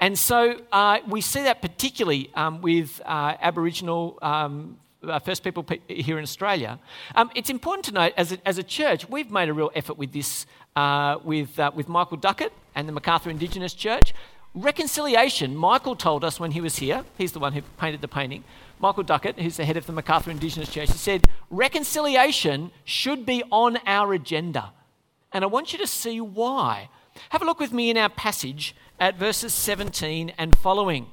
and 0.00 0.18
so 0.18 0.60
uh, 0.72 0.98
we 1.08 1.20
see 1.20 1.42
that 1.44 1.62
particularly 1.62 2.30
um, 2.34 2.60
with 2.60 3.00
uh, 3.04 3.34
Aboriginal 3.40 4.18
um, 4.22 4.78
uh, 5.08 5.18
First 5.18 5.42
People 5.42 5.66
here 5.88 6.18
in 6.18 6.22
Australia. 6.22 6.78
Um, 7.14 7.30
it's 7.34 7.50
important 7.50 7.84
to 7.86 7.92
note, 7.92 8.12
as 8.16 8.32
a, 8.32 8.48
as 8.48 8.58
a 8.58 8.62
church, 8.62 9.08
we've 9.08 9.30
made 9.30 9.48
a 9.48 9.54
real 9.54 9.70
effort 9.74 9.96
with 9.98 10.12
this 10.12 10.46
uh, 10.76 11.18
with, 11.22 11.58
uh, 11.58 11.70
with 11.74 11.88
Michael 11.88 12.16
Duckett 12.16 12.52
and 12.74 12.88
the 12.88 12.92
Macarthur 12.92 13.30
Indigenous 13.30 13.74
Church. 13.74 14.14
Reconciliation, 14.54 15.56
Michael 15.56 15.96
told 15.96 16.24
us 16.24 16.38
when 16.38 16.52
he 16.52 16.60
was 16.60 16.76
here, 16.76 17.04
he's 17.18 17.32
the 17.32 17.40
one 17.40 17.52
who 17.52 17.62
painted 17.78 18.00
the 18.00 18.08
painting. 18.08 18.44
Michael 18.78 19.02
Duckett, 19.02 19.38
who's 19.38 19.56
the 19.56 19.64
head 19.64 19.76
of 19.76 19.86
the 19.86 19.92
Macarthur 19.92 20.30
Indigenous 20.30 20.68
Church, 20.68 20.90
he 20.90 20.98
said, 20.98 21.26
Reconciliation 21.50 22.70
should 22.84 23.24
be 23.26 23.42
on 23.50 23.78
our 23.86 24.12
agenda. 24.12 24.72
And 25.32 25.42
I 25.42 25.48
want 25.48 25.72
you 25.72 25.78
to 25.80 25.86
see 25.86 26.20
why. 26.20 26.88
Have 27.30 27.42
a 27.42 27.44
look 27.44 27.60
with 27.60 27.72
me 27.72 27.90
in 27.90 27.96
our 27.96 28.08
passage 28.08 28.74
at 29.00 29.16
verses 29.16 29.54
17 29.54 30.32
and 30.38 30.56
following. 30.58 31.06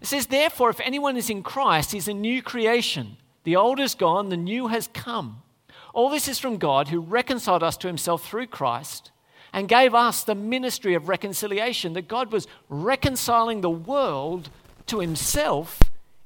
It 0.00 0.06
says, 0.06 0.26
Therefore, 0.26 0.70
if 0.70 0.80
anyone 0.80 1.16
is 1.16 1.30
in 1.30 1.42
Christ, 1.42 1.92
he's 1.92 2.08
a 2.08 2.14
new 2.14 2.42
creation. 2.42 3.16
The 3.44 3.56
old 3.56 3.80
is 3.80 3.94
gone, 3.94 4.28
the 4.28 4.36
new 4.36 4.68
has 4.68 4.88
come. 4.88 5.42
All 5.92 6.08
this 6.08 6.28
is 6.28 6.38
from 6.38 6.58
God 6.58 6.88
who 6.88 7.00
reconciled 7.00 7.62
us 7.62 7.76
to 7.78 7.86
himself 7.86 8.28
through 8.28 8.46
Christ 8.46 9.10
and 9.52 9.68
gave 9.68 9.94
us 9.94 10.22
the 10.22 10.34
ministry 10.34 10.94
of 10.94 11.08
reconciliation, 11.08 11.92
that 11.94 12.08
God 12.08 12.32
was 12.32 12.46
reconciling 12.68 13.60
the 13.60 13.70
world 13.70 14.48
to 14.86 15.00
himself 15.00 15.80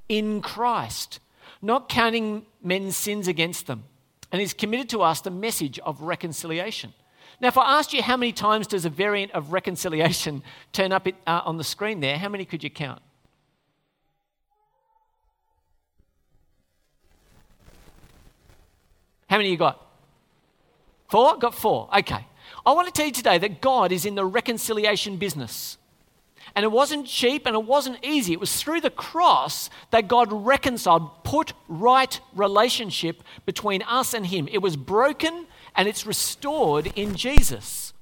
in 0.09 0.43
Christ, 0.43 1.21
not 1.63 1.89
counting 1.89 2.45
men's 2.63 2.97
sins 2.97 3.27
against 3.27 3.67
them. 3.67 3.85
And 4.31 4.41
he's 4.41 4.53
committed 4.53 4.89
to 4.91 5.03
us 5.03 5.21
the 5.21 5.31
message 5.31 5.79
of 5.79 6.03
reconciliation. 6.03 6.93
Now, 7.41 7.49
if 7.49 7.59
I 7.59 7.79
asked 7.79 7.93
you 7.93 8.03
how 8.03 8.17
many 8.17 8.33
times 8.33 8.67
does 8.67 8.85
a 8.85 8.91
variant 8.91 9.33
of 9.33 9.53
reconciliation 9.53 10.43
turn 10.73 10.93
up 10.93 11.07
uh, 11.07 11.41
on 11.45 11.57
the 11.57 11.65
screen 11.65 12.01
there, 12.01 12.19
how 12.19 12.29
many 12.29 12.45
could 12.45 12.63
you 12.63 12.71
count? 12.71 13.01
How 19.29 19.37
many 19.37 19.51
you 19.51 19.57
got? 19.57 19.81
Four? 21.09 21.39
Got 21.39 21.55
four. 21.55 21.89
Okay. 21.97 22.27
I 22.67 22.73
want 22.73 22.87
to 22.87 22.93
tell 22.93 23.07
you 23.07 23.13
today 23.13 23.39
that 23.39 23.61
God 23.61 23.93
is 23.93 24.05
in 24.05 24.15
the 24.15 24.25
reconciliation 24.25 25.17
business. 25.17 25.79
And 26.55 26.65
it 26.65 26.71
wasn't 26.71 27.07
cheap 27.07 27.47
and 27.47 27.57
it 27.57 27.65
wasn't 27.65 28.05
easy. 28.05 28.33
It 28.33 28.41
was 28.41 28.63
through 28.63 28.81
the 28.81 28.91
cross 28.91 29.71
that 29.91 30.09
God 30.09 30.29
reconciled, 30.31 31.25
put 31.25 31.53
right 31.69 32.21
relationship 32.35 33.23
between 33.45 33.83
us 33.83 34.15
and 34.15 34.27
Him. 34.27 34.49
It 34.53 34.59
was 34.59 34.77
broken 34.77 35.47
and 35.75 35.89
it's 35.89 36.07
restored 36.07 36.93
in 36.95 37.17
Jesus. 37.17 37.93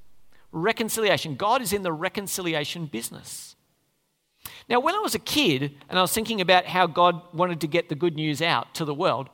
Reconciliation. 0.50 1.37
God 1.37 1.62
is 1.62 1.73
in 1.73 1.83
the 1.83 1.93
reconciliation 1.93 2.87
business. 2.87 3.57
Now, 4.69 4.81
when 4.81 4.95
I 4.95 4.99
was 4.99 5.14
a 5.14 5.21
kid 5.21 5.75
and 5.88 5.99
I 5.99 6.02
was 6.02 6.12
thinking 6.12 6.41
about 6.41 6.67
how 6.67 6.87
God 6.87 7.23
wanted 7.33 7.61
to 7.62 7.67
get 7.67 7.88
the 7.88 7.95
good 7.95 8.14
news 8.14 8.43
out 8.43 8.75
to 8.75 8.85
the 8.85 8.95
world, 8.95 9.29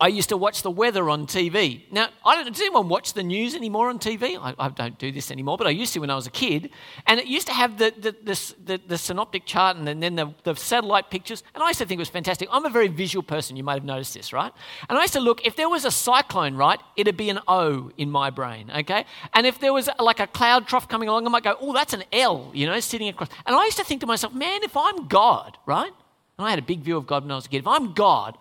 I 0.00 0.06
used 0.06 0.28
to 0.28 0.36
watch 0.36 0.62
the 0.62 0.70
weather 0.70 1.10
on 1.10 1.26
TV. 1.26 1.82
Now, 1.90 2.10
I 2.24 2.36
don't, 2.36 2.52
does 2.52 2.60
anyone 2.60 2.88
watch 2.88 3.14
the 3.14 3.24
news 3.24 3.56
anymore 3.56 3.88
on 3.88 3.98
TV? 3.98 4.38
I, 4.40 4.54
I, 4.56 4.68
don't 4.68 4.96
do 4.96 5.10
this 5.10 5.32
anymore, 5.32 5.58
but 5.58 5.66
I 5.66 5.70
used 5.70 5.92
to 5.94 5.98
when 5.98 6.08
I 6.08 6.14
was 6.14 6.28
a 6.28 6.30
kid. 6.30 6.70
And 7.08 7.18
it 7.18 7.26
used 7.26 7.48
to 7.48 7.52
have 7.52 7.78
the, 7.78 7.92
the, 7.98 8.14
the, 8.22 8.54
the, 8.64 8.80
the 8.86 8.98
synoptic 8.98 9.44
chart 9.44 9.76
and 9.76 10.00
then 10.00 10.14
the, 10.14 10.32
the 10.44 10.54
satellite 10.54 11.10
pictures. 11.10 11.42
And 11.52 11.64
I 11.64 11.68
used 11.68 11.80
to 11.80 11.86
think 11.86 11.98
it 11.98 12.02
was 12.02 12.10
fantastic. 12.10 12.48
I'm 12.52 12.64
a 12.64 12.70
very 12.70 12.86
visual 12.86 13.24
person. 13.24 13.56
You 13.56 13.64
might 13.64 13.74
have 13.74 13.84
noticed 13.84 14.14
this, 14.14 14.32
right? 14.32 14.52
And 14.88 14.96
I 14.96 15.02
used 15.02 15.14
to 15.14 15.20
look, 15.20 15.44
if 15.44 15.56
there 15.56 15.68
was 15.68 15.84
a 15.84 15.90
cyclone, 15.90 16.54
right, 16.54 16.78
it'd 16.96 17.16
be 17.16 17.28
an 17.30 17.40
O 17.48 17.90
in 17.96 18.08
my 18.08 18.30
brain, 18.30 18.70
okay? 18.78 19.04
And 19.34 19.48
if 19.48 19.58
there 19.58 19.72
was 19.72 19.88
like 19.98 20.20
a 20.20 20.28
cloud 20.28 20.68
trough 20.68 20.88
coming 20.88 21.08
along, 21.08 21.26
I 21.26 21.30
might 21.30 21.42
go, 21.42 21.56
oh, 21.60 21.72
that's 21.72 21.92
an 21.92 22.04
L, 22.12 22.52
you 22.54 22.66
know, 22.66 22.78
sitting 22.78 23.08
across. 23.08 23.30
And 23.44 23.56
I 23.56 23.64
used 23.64 23.78
to 23.78 23.84
think 23.84 24.00
to 24.02 24.06
myself, 24.06 24.32
man, 24.32 24.62
if 24.62 24.76
I'm 24.76 25.08
God, 25.08 25.58
right? 25.66 25.90
And 26.38 26.46
I 26.46 26.50
had 26.50 26.60
a 26.60 26.62
big 26.62 26.82
view 26.82 26.96
of 26.96 27.04
God 27.08 27.24
when 27.24 27.32
I 27.32 27.34
was 27.34 27.46
a 27.46 27.48
kid. 27.48 27.58
If 27.58 27.66
I'm 27.66 27.94
God, 27.94 28.38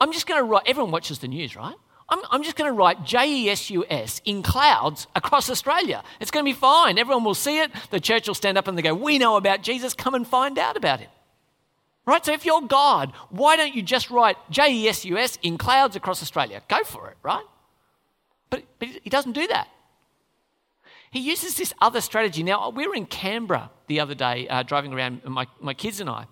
I'm 0.00 0.12
just 0.12 0.26
going 0.26 0.40
to 0.40 0.44
write, 0.44 0.62
everyone 0.66 0.92
watches 0.92 1.18
the 1.18 1.28
news, 1.28 1.56
right? 1.56 1.74
I'm, 2.08 2.20
I'm 2.30 2.42
just 2.42 2.56
going 2.56 2.70
to 2.70 2.76
write 2.76 3.04
J 3.04 3.28
E 3.28 3.50
S 3.50 3.70
U 3.70 3.84
S 3.88 4.20
in 4.24 4.42
clouds 4.42 5.06
across 5.16 5.50
Australia. 5.50 6.04
It's 6.20 6.30
going 6.30 6.44
to 6.44 6.48
be 6.48 6.58
fine. 6.58 6.98
Everyone 6.98 7.24
will 7.24 7.34
see 7.34 7.58
it. 7.58 7.70
The 7.90 7.98
church 7.98 8.28
will 8.28 8.34
stand 8.34 8.56
up 8.56 8.68
and 8.68 8.78
they 8.78 8.82
go, 8.82 8.94
We 8.94 9.18
know 9.18 9.36
about 9.36 9.62
Jesus. 9.62 9.92
Come 9.94 10.14
and 10.14 10.26
find 10.26 10.58
out 10.58 10.76
about 10.76 11.00
him. 11.00 11.10
Right? 12.06 12.24
So 12.24 12.32
if 12.32 12.46
you're 12.46 12.60
God, 12.60 13.12
why 13.30 13.56
don't 13.56 13.74
you 13.74 13.82
just 13.82 14.10
write 14.10 14.36
J 14.50 14.72
E 14.72 14.88
S 14.88 15.04
U 15.04 15.18
S 15.18 15.38
in 15.42 15.58
clouds 15.58 15.96
across 15.96 16.22
Australia? 16.22 16.62
Go 16.68 16.84
for 16.84 17.08
it, 17.10 17.16
right? 17.22 17.44
But, 18.50 18.62
but 18.78 18.88
he 18.88 19.10
doesn't 19.10 19.32
do 19.32 19.46
that. 19.48 19.68
He 21.10 21.20
uses 21.20 21.56
this 21.56 21.72
other 21.80 22.00
strategy. 22.00 22.42
Now, 22.42 22.70
we 22.70 22.86
were 22.86 22.94
in 22.94 23.06
Canberra 23.06 23.70
the 23.86 24.00
other 24.00 24.14
day, 24.14 24.46
uh, 24.48 24.62
driving 24.62 24.92
around, 24.92 25.24
my, 25.24 25.46
my 25.60 25.74
kids 25.74 25.98
and 25.98 26.10
I. 26.10 26.26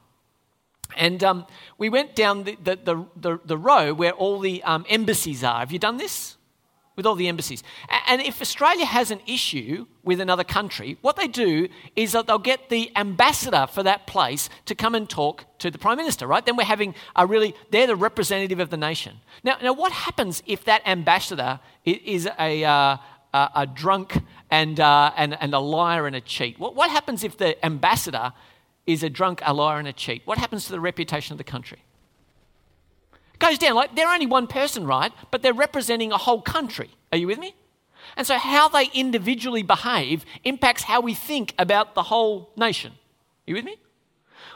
And 0.96 1.22
um, 1.24 1.46
we 1.78 1.88
went 1.88 2.14
down 2.14 2.44
the, 2.44 2.56
the, 2.62 3.06
the, 3.16 3.40
the, 3.44 3.58
row 3.58 3.92
where 3.92 4.12
all 4.12 4.38
the 4.38 4.62
um, 4.62 4.84
embassies 4.88 5.42
are. 5.42 5.60
Have 5.60 5.72
you 5.72 5.78
done 5.78 5.96
this? 5.96 6.36
With 6.96 7.06
all 7.06 7.16
the 7.16 7.26
embassies. 7.26 7.64
And 8.06 8.22
if 8.22 8.40
Australia 8.40 8.84
has 8.84 9.10
an 9.10 9.18
issue 9.26 9.86
with 10.04 10.20
another 10.20 10.44
country, 10.44 10.96
what 11.00 11.16
they 11.16 11.26
do 11.26 11.68
is 11.96 12.12
that 12.12 12.28
they'll 12.28 12.38
get 12.38 12.68
the 12.68 12.92
ambassador 12.94 13.66
for 13.66 13.82
that 13.82 14.06
place 14.06 14.48
to 14.66 14.76
come 14.76 14.94
and 14.94 15.10
talk 15.10 15.44
to 15.58 15.72
the 15.72 15.78
Prime 15.78 15.96
Minister, 15.96 16.28
right? 16.28 16.46
Then 16.46 16.56
we're 16.56 16.62
having 16.62 16.94
a 17.16 17.26
really, 17.26 17.52
they're 17.72 17.88
the 17.88 17.96
representative 17.96 18.60
of 18.60 18.70
the 18.70 18.76
nation. 18.76 19.16
Now, 19.42 19.56
now 19.60 19.72
what 19.72 19.90
happens 19.90 20.44
if 20.46 20.64
that 20.66 20.86
ambassador 20.86 21.58
is 21.84 22.28
a, 22.38 22.64
uh, 22.64 22.96
a, 23.32 23.50
a 23.56 23.66
drunk 23.66 24.22
and, 24.48 24.78
uh, 24.78 25.10
and, 25.16 25.36
and 25.40 25.52
a 25.52 25.58
liar 25.58 26.06
and 26.06 26.14
a 26.14 26.20
cheat? 26.20 26.60
What, 26.60 26.76
what 26.76 26.90
happens 26.90 27.24
if 27.24 27.36
the 27.36 27.62
ambassador 27.66 28.32
is 28.86 29.02
a 29.02 29.10
drunk, 29.10 29.40
a 29.44 29.54
liar, 29.54 29.78
and 29.78 29.88
a 29.88 29.92
cheat, 29.92 30.22
what 30.24 30.38
happens 30.38 30.66
to 30.66 30.72
the 30.72 30.80
reputation 30.80 31.32
of 31.32 31.38
the 31.38 31.44
country? 31.44 31.82
It 33.34 33.40
goes 33.40 33.58
down. 33.58 33.74
Like 33.74 33.96
they're 33.96 34.08
only 34.08 34.26
one 34.26 34.46
person, 34.46 34.86
right? 34.86 35.12
But 35.30 35.42
they're 35.42 35.52
representing 35.52 36.12
a 36.12 36.18
whole 36.18 36.42
country. 36.42 36.90
Are 37.12 37.18
you 37.18 37.26
with 37.26 37.38
me? 37.38 37.54
And 38.16 38.26
so 38.26 38.38
how 38.38 38.68
they 38.68 38.90
individually 38.92 39.62
behave 39.62 40.24
impacts 40.44 40.84
how 40.84 41.00
we 41.00 41.14
think 41.14 41.54
about 41.58 41.94
the 41.94 42.04
whole 42.04 42.50
nation. 42.56 42.92
Are 42.92 43.50
you 43.50 43.54
with 43.54 43.64
me? 43.64 43.76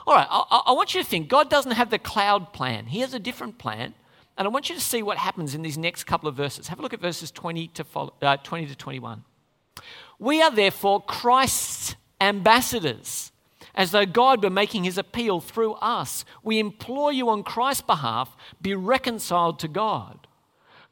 All 0.07 0.15
right, 0.15 0.27
I, 0.31 0.63
I 0.67 0.73
want 0.73 0.95
you 0.95 1.03
to 1.03 1.09
think 1.09 1.29
God 1.29 1.51
doesn't 1.51 1.73
have 1.73 1.91
the 1.91 1.99
cloud 1.99 2.53
plan, 2.53 2.87
He 2.87 3.01
has 3.01 3.15
a 3.15 3.19
different 3.19 3.59
plan. 3.59 3.95
And 4.37 4.47
I 4.47 4.51
want 4.53 4.69
you 4.69 4.77
to 4.77 4.81
see 4.81 5.03
what 5.03 5.19
happens 5.19 5.57
in 5.57 5.63
these 5.63 5.77
next 5.77 6.05
couple 6.05 6.29
of 6.29 6.37
verses. 6.37 6.69
Have 6.69 6.79
a 6.79 6.83
look 6.83 6.95
at 6.95 7.01
verses 7.01 7.33
20 7.33 7.67
to, 7.69 7.83
follow, 7.83 8.15
uh, 8.23 8.37
20 8.37 8.67
to 8.67 8.77
21. 8.77 9.25
We 10.21 10.41
are 10.41 10.53
therefore 10.53 11.03
Christ's 11.03 11.97
ambassadors 12.21 13.33
as 13.79 13.93
though 13.93 14.05
God 14.05 14.43
were 14.43 14.51
making 14.51 14.83
his 14.83 14.99
appeal 14.99 15.41
through 15.41 15.75
us. 15.75 16.25
We 16.43 16.59
implore 16.59 17.13
you 17.13 17.31
on 17.31 17.45
Christ's 17.45 17.83
behalf, 17.83 18.37
be 18.61 18.75
reconciled 18.75 19.61
to 19.61 19.69
God. 19.69 20.27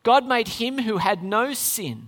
God 0.04 0.24
made 0.24 0.46
him 0.46 0.78
who 0.78 0.98
had 0.98 1.24
no 1.24 1.52
sin 1.52 2.06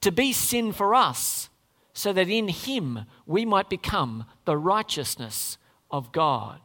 to 0.00 0.10
be 0.10 0.32
sin 0.32 0.72
for 0.72 0.92
us, 0.92 1.48
so 1.92 2.12
that 2.12 2.28
in 2.28 2.48
him 2.48 3.06
we 3.26 3.44
might 3.44 3.70
become 3.70 4.24
the 4.44 4.56
righteousness 4.56 5.56
of 5.88 6.10
God. 6.10 6.58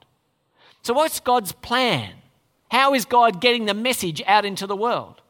So, 0.81 0.95
what's 0.95 1.19
God's 1.19 1.51
plan? 1.51 2.13
How 2.71 2.95
is 2.95 3.05
God 3.05 3.39
getting 3.39 3.65
the 3.65 3.75
message 3.75 4.21
out 4.25 4.45
into 4.45 4.65
the 4.65 4.75
world? 4.75 5.21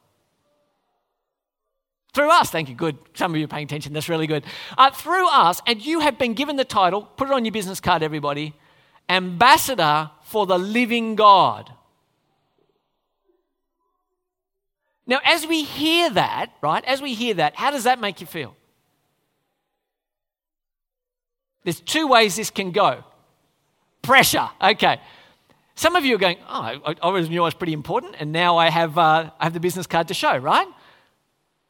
Through 2.14 2.30
us, 2.30 2.52
thank 2.52 2.70
you, 2.70 2.76
good. 2.76 2.98
Some 3.16 3.34
of 3.34 3.38
you 3.38 3.46
are 3.46 3.48
paying 3.48 3.64
attention, 3.64 3.92
that's 3.94 4.10
really 4.10 4.28
good. 4.28 4.44
Uh, 4.78 4.92
through 4.92 5.28
us, 5.30 5.62
and 5.66 5.84
you 5.84 6.02
have 6.02 6.20
been 6.20 6.36
given 6.36 6.58
the 6.58 6.66
title, 6.66 7.02
put 7.02 7.28
it 7.28 7.34
on 7.34 7.44
your 7.44 7.52
business 7.52 7.80
card, 7.80 8.04
everybody 8.04 8.54
Ambassador 9.10 10.12
for 10.24 10.46
the 10.46 10.58
Living 10.58 11.16
God. 11.16 11.72
Now, 15.06 15.20
as 15.26 15.46
we 15.46 15.64
hear 15.64 16.10
that, 16.12 16.54
right, 16.62 16.84
as 16.86 17.02
we 17.02 17.14
hear 17.14 17.34
that, 17.34 17.56
how 17.58 17.72
does 17.72 17.84
that 17.84 18.00
make 18.00 18.22
you 18.22 18.28
feel? 18.28 18.56
There's 21.64 21.82
two 21.82 22.08
ways 22.08 22.36
this 22.36 22.50
can 22.50 22.72
go 22.72 23.04
pressure, 24.02 24.50
okay. 24.62 25.00
Some 25.76 25.96
of 25.96 26.06
you 26.06 26.16
are 26.16 26.20
going, 26.20 26.38
oh, 26.48 26.62
I 26.86 26.96
always 27.02 27.30
knew 27.30 27.42
I 27.42 27.46
was 27.46 27.54
pretty 27.54 27.74
important, 27.74 28.16
and 28.20 28.32
now 28.32 28.58
I 28.58 28.70
have, 28.70 28.98
uh, 28.98 29.32
I 29.40 29.44
have 29.44 29.54
the 29.54 29.60
business 29.60 29.88
card 29.88 30.10
to 30.10 30.14
show, 30.14 30.38
right? 30.38 30.68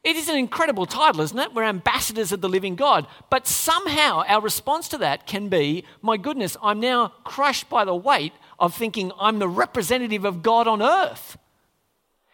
It 0.03 0.17
is 0.17 0.27
an 0.27 0.37
incredible 0.37 0.85
title, 0.85 1.21
isn't 1.21 1.39
it? 1.39 1.53
We're 1.53 1.63
ambassadors 1.63 2.33
of 2.33 2.41
the 2.41 2.49
living 2.49 2.75
God. 2.75 3.07
But 3.29 3.47
somehow 3.47 4.23
our 4.27 4.41
response 4.41 4.89
to 4.89 4.97
that 4.97 5.25
can 5.25 5.47
be, 5.47 5.85
my 6.01 6.17
goodness, 6.17 6.57
I'm 6.61 6.81
now 6.81 7.13
crushed 7.23 7.69
by 7.69 7.85
the 7.85 7.95
weight 7.95 8.33
of 8.59 8.75
thinking 8.75 9.13
I'm 9.17 9.39
the 9.39 9.47
representative 9.47 10.25
of 10.25 10.43
God 10.43 10.67
on 10.67 10.81
earth. 10.81 11.37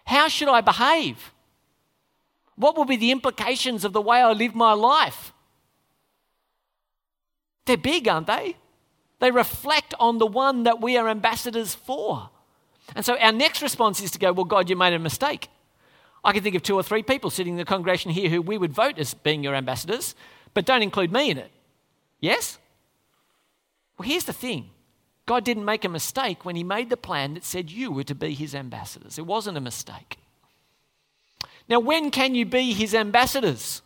How 0.06 0.28
should 0.28 0.48
I 0.48 0.62
behave? 0.62 1.32
What 2.56 2.76
will 2.76 2.86
be 2.86 2.98
the 2.98 3.12
implications 3.12 3.86
of 3.86 3.94
the 3.94 4.02
way 4.02 4.20
I 4.20 4.32
live 4.34 4.56
my 4.56 4.74
life? 4.74 5.32
They're 7.66 7.78
big, 7.78 8.08
aren't 8.08 8.26
they? 8.26 8.56
They 9.20 9.30
reflect 9.30 9.94
on 10.00 10.18
the 10.18 10.26
one 10.26 10.64
that 10.64 10.82
we 10.82 10.98
are 10.98 11.08
ambassadors 11.08 11.76
for. 11.76 12.32
And 12.96 13.06
so 13.06 13.16
our 13.20 13.32
next 13.32 13.62
response 13.62 14.02
is 14.02 14.10
to 14.12 14.20
go, 14.20 14.34
Well, 14.34 14.46
God, 14.46 14.70
you 14.70 14.76
made 14.76 14.94
a 14.94 15.00
mistake. 15.00 15.50
I 16.24 16.34
can 16.34 16.44
think 16.44 16.56
of 16.56 16.64
two 16.64 16.76
or 16.76 16.84
three 16.84 17.04
people 17.04 17.30
sitting 17.30 17.54
in 17.54 17.58
the 17.58 17.66
congregation 17.66 18.12
here 18.12 18.30
who 18.30 18.42
we 18.42 18.58
would 18.58 18.74
vote 18.74 18.98
as 18.98 19.14
being 19.14 19.44
your 19.44 19.56
ambassadors, 19.56 20.16
but 20.54 20.66
don't 20.66 20.82
include 20.82 21.12
me 21.12 21.30
in 21.30 21.38
it. 21.38 21.52
Yes? 22.20 22.58
Well, 23.98 24.08
here's 24.08 24.26
the 24.26 24.34
thing 24.34 24.70
God 25.26 25.44
didn't 25.44 25.66
make 25.66 25.86
a 25.86 25.90
mistake 25.90 26.44
when 26.44 26.56
He 26.56 26.64
made 26.64 26.90
the 26.90 26.98
plan 26.98 27.36
that 27.36 27.46
said 27.46 27.72
you 27.72 27.92
were 27.92 28.04
to 28.04 28.16
be 28.16 28.34
His 28.34 28.54
ambassadors. 28.54 29.18
It 29.18 29.26
wasn't 29.26 29.58
a 29.58 29.62
mistake. 29.62 30.18
Now, 31.68 31.80
when 31.80 32.12
can 32.12 32.36
you 32.36 32.46
be 32.46 32.74
His 32.74 32.94
ambassadors? 32.96 33.82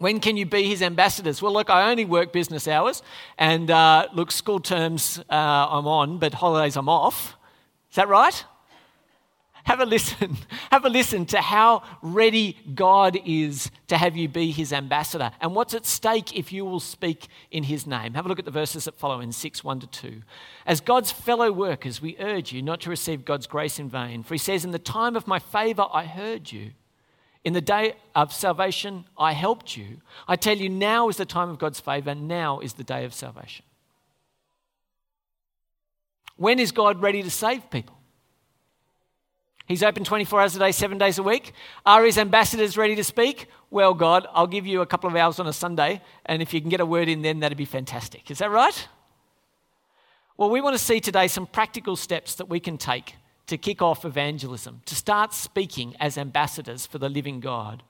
When 0.00 0.18
can 0.18 0.38
you 0.38 0.46
be 0.46 0.66
his 0.66 0.80
ambassadors? 0.80 1.42
Well, 1.42 1.52
look, 1.52 1.68
I 1.68 1.90
only 1.90 2.06
work 2.06 2.32
business 2.32 2.66
hours, 2.66 3.02
and 3.36 3.70
uh, 3.70 4.08
look, 4.14 4.32
school 4.32 4.58
terms 4.58 5.18
uh, 5.28 5.34
I'm 5.34 5.86
on, 5.86 6.16
but 6.16 6.32
holidays 6.32 6.78
I'm 6.78 6.88
off. 6.88 7.36
Is 7.90 7.96
that 7.96 8.08
right? 8.08 8.42
Have 9.64 9.80
a 9.80 9.86
listen. 9.86 10.36
Have 10.70 10.84
a 10.84 10.88
listen 10.88 11.26
to 11.26 11.40
how 11.40 11.82
ready 12.02 12.56
God 12.74 13.18
is 13.24 13.70
to 13.88 13.98
have 13.98 14.16
you 14.16 14.28
be 14.28 14.50
his 14.50 14.72
ambassador 14.72 15.32
and 15.40 15.54
what's 15.54 15.74
at 15.74 15.84
stake 15.84 16.36
if 16.36 16.52
you 16.52 16.64
will 16.64 16.80
speak 16.80 17.28
in 17.50 17.64
his 17.64 17.86
name. 17.86 18.14
Have 18.14 18.26
a 18.26 18.28
look 18.28 18.38
at 18.38 18.44
the 18.44 18.50
verses 18.50 18.84
that 18.84 18.98
follow 18.98 19.20
in 19.20 19.32
6 19.32 19.64
1 19.64 19.80
to 19.80 19.86
2. 19.86 20.22
As 20.66 20.80
God's 20.80 21.10
fellow 21.10 21.50
workers, 21.52 22.00
we 22.00 22.16
urge 22.18 22.52
you 22.52 22.62
not 22.62 22.80
to 22.82 22.90
receive 22.90 23.24
God's 23.24 23.46
grace 23.46 23.78
in 23.78 23.88
vain. 23.88 24.22
For 24.22 24.34
he 24.34 24.38
says, 24.38 24.64
In 24.64 24.70
the 24.70 24.78
time 24.78 25.16
of 25.16 25.26
my 25.26 25.38
favor, 25.38 25.86
I 25.92 26.04
heard 26.04 26.52
you. 26.52 26.72
In 27.42 27.54
the 27.54 27.60
day 27.60 27.94
of 28.14 28.32
salvation, 28.32 29.06
I 29.16 29.32
helped 29.32 29.76
you. 29.76 30.02
I 30.28 30.36
tell 30.36 30.56
you, 30.56 30.68
now 30.68 31.08
is 31.08 31.16
the 31.16 31.24
time 31.24 31.48
of 31.48 31.58
God's 31.58 31.80
favor. 31.80 32.14
Now 32.14 32.60
is 32.60 32.74
the 32.74 32.84
day 32.84 33.04
of 33.04 33.14
salvation. 33.14 33.64
When 36.36 36.58
is 36.58 36.72
God 36.72 37.02
ready 37.02 37.22
to 37.22 37.30
save 37.30 37.70
people? 37.70 37.99
He's 39.70 39.84
open 39.84 40.02
24 40.02 40.40
hours 40.40 40.56
a 40.56 40.58
day, 40.58 40.72
seven 40.72 40.98
days 40.98 41.18
a 41.18 41.22
week. 41.22 41.52
Are 41.86 42.04
his 42.04 42.18
ambassadors 42.18 42.76
ready 42.76 42.96
to 42.96 43.04
speak? 43.04 43.46
Well, 43.70 43.94
God, 43.94 44.26
I'll 44.32 44.48
give 44.48 44.66
you 44.66 44.80
a 44.80 44.86
couple 44.86 45.08
of 45.08 45.14
hours 45.14 45.38
on 45.38 45.46
a 45.46 45.52
Sunday, 45.52 46.02
and 46.26 46.42
if 46.42 46.52
you 46.52 46.60
can 46.60 46.70
get 46.70 46.80
a 46.80 46.84
word 46.84 47.08
in 47.08 47.22
then, 47.22 47.38
that'd 47.38 47.56
be 47.56 47.64
fantastic. 47.64 48.32
Is 48.32 48.38
that 48.38 48.50
right? 48.50 48.88
Well, 50.36 50.50
we 50.50 50.60
want 50.60 50.76
to 50.76 50.84
see 50.84 50.98
today 50.98 51.28
some 51.28 51.46
practical 51.46 51.94
steps 51.94 52.34
that 52.34 52.48
we 52.48 52.58
can 52.58 52.78
take 52.78 53.14
to 53.46 53.56
kick 53.56 53.80
off 53.80 54.04
evangelism, 54.04 54.82
to 54.86 54.96
start 54.96 55.32
speaking 55.34 55.94
as 56.00 56.18
ambassadors 56.18 56.84
for 56.84 56.98
the 56.98 57.08
living 57.08 57.38
God. 57.38 57.84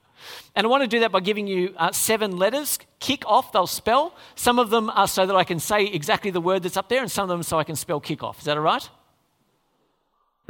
And 0.54 0.66
I 0.66 0.68
want 0.68 0.82
to 0.82 0.87
do 0.87 1.00
that 1.00 1.12
by 1.12 1.20
giving 1.20 1.46
you 1.46 1.72
uh, 1.78 1.92
seven 1.92 2.37
letters. 2.37 2.78
Kick 2.99 3.25
off, 3.25 3.52
they'll 3.52 3.66
spell. 3.66 4.14
Some 4.34 4.58
of 4.58 4.68
them 4.68 4.90
are 4.90 5.08
so 5.08 5.25
that 5.25 5.34
I 5.34 5.44
can 5.44 5.58
say 5.58 5.87
exactly 5.87 6.30
the 6.30 6.42
word 6.42 6.62
that's 6.62 6.76
up 6.76 6.90
there, 6.90 7.00
and 7.00 7.10
some 7.10 7.22
of 7.22 7.30
them 7.30 7.42
so 7.42 7.58
I 7.58 7.64
can 7.64 7.75
spell 7.75 8.00
kick 8.00 8.22
off. 8.22 8.40
Is 8.40 8.44
that 8.44 8.58
all 8.58 8.62
right? 8.62 8.87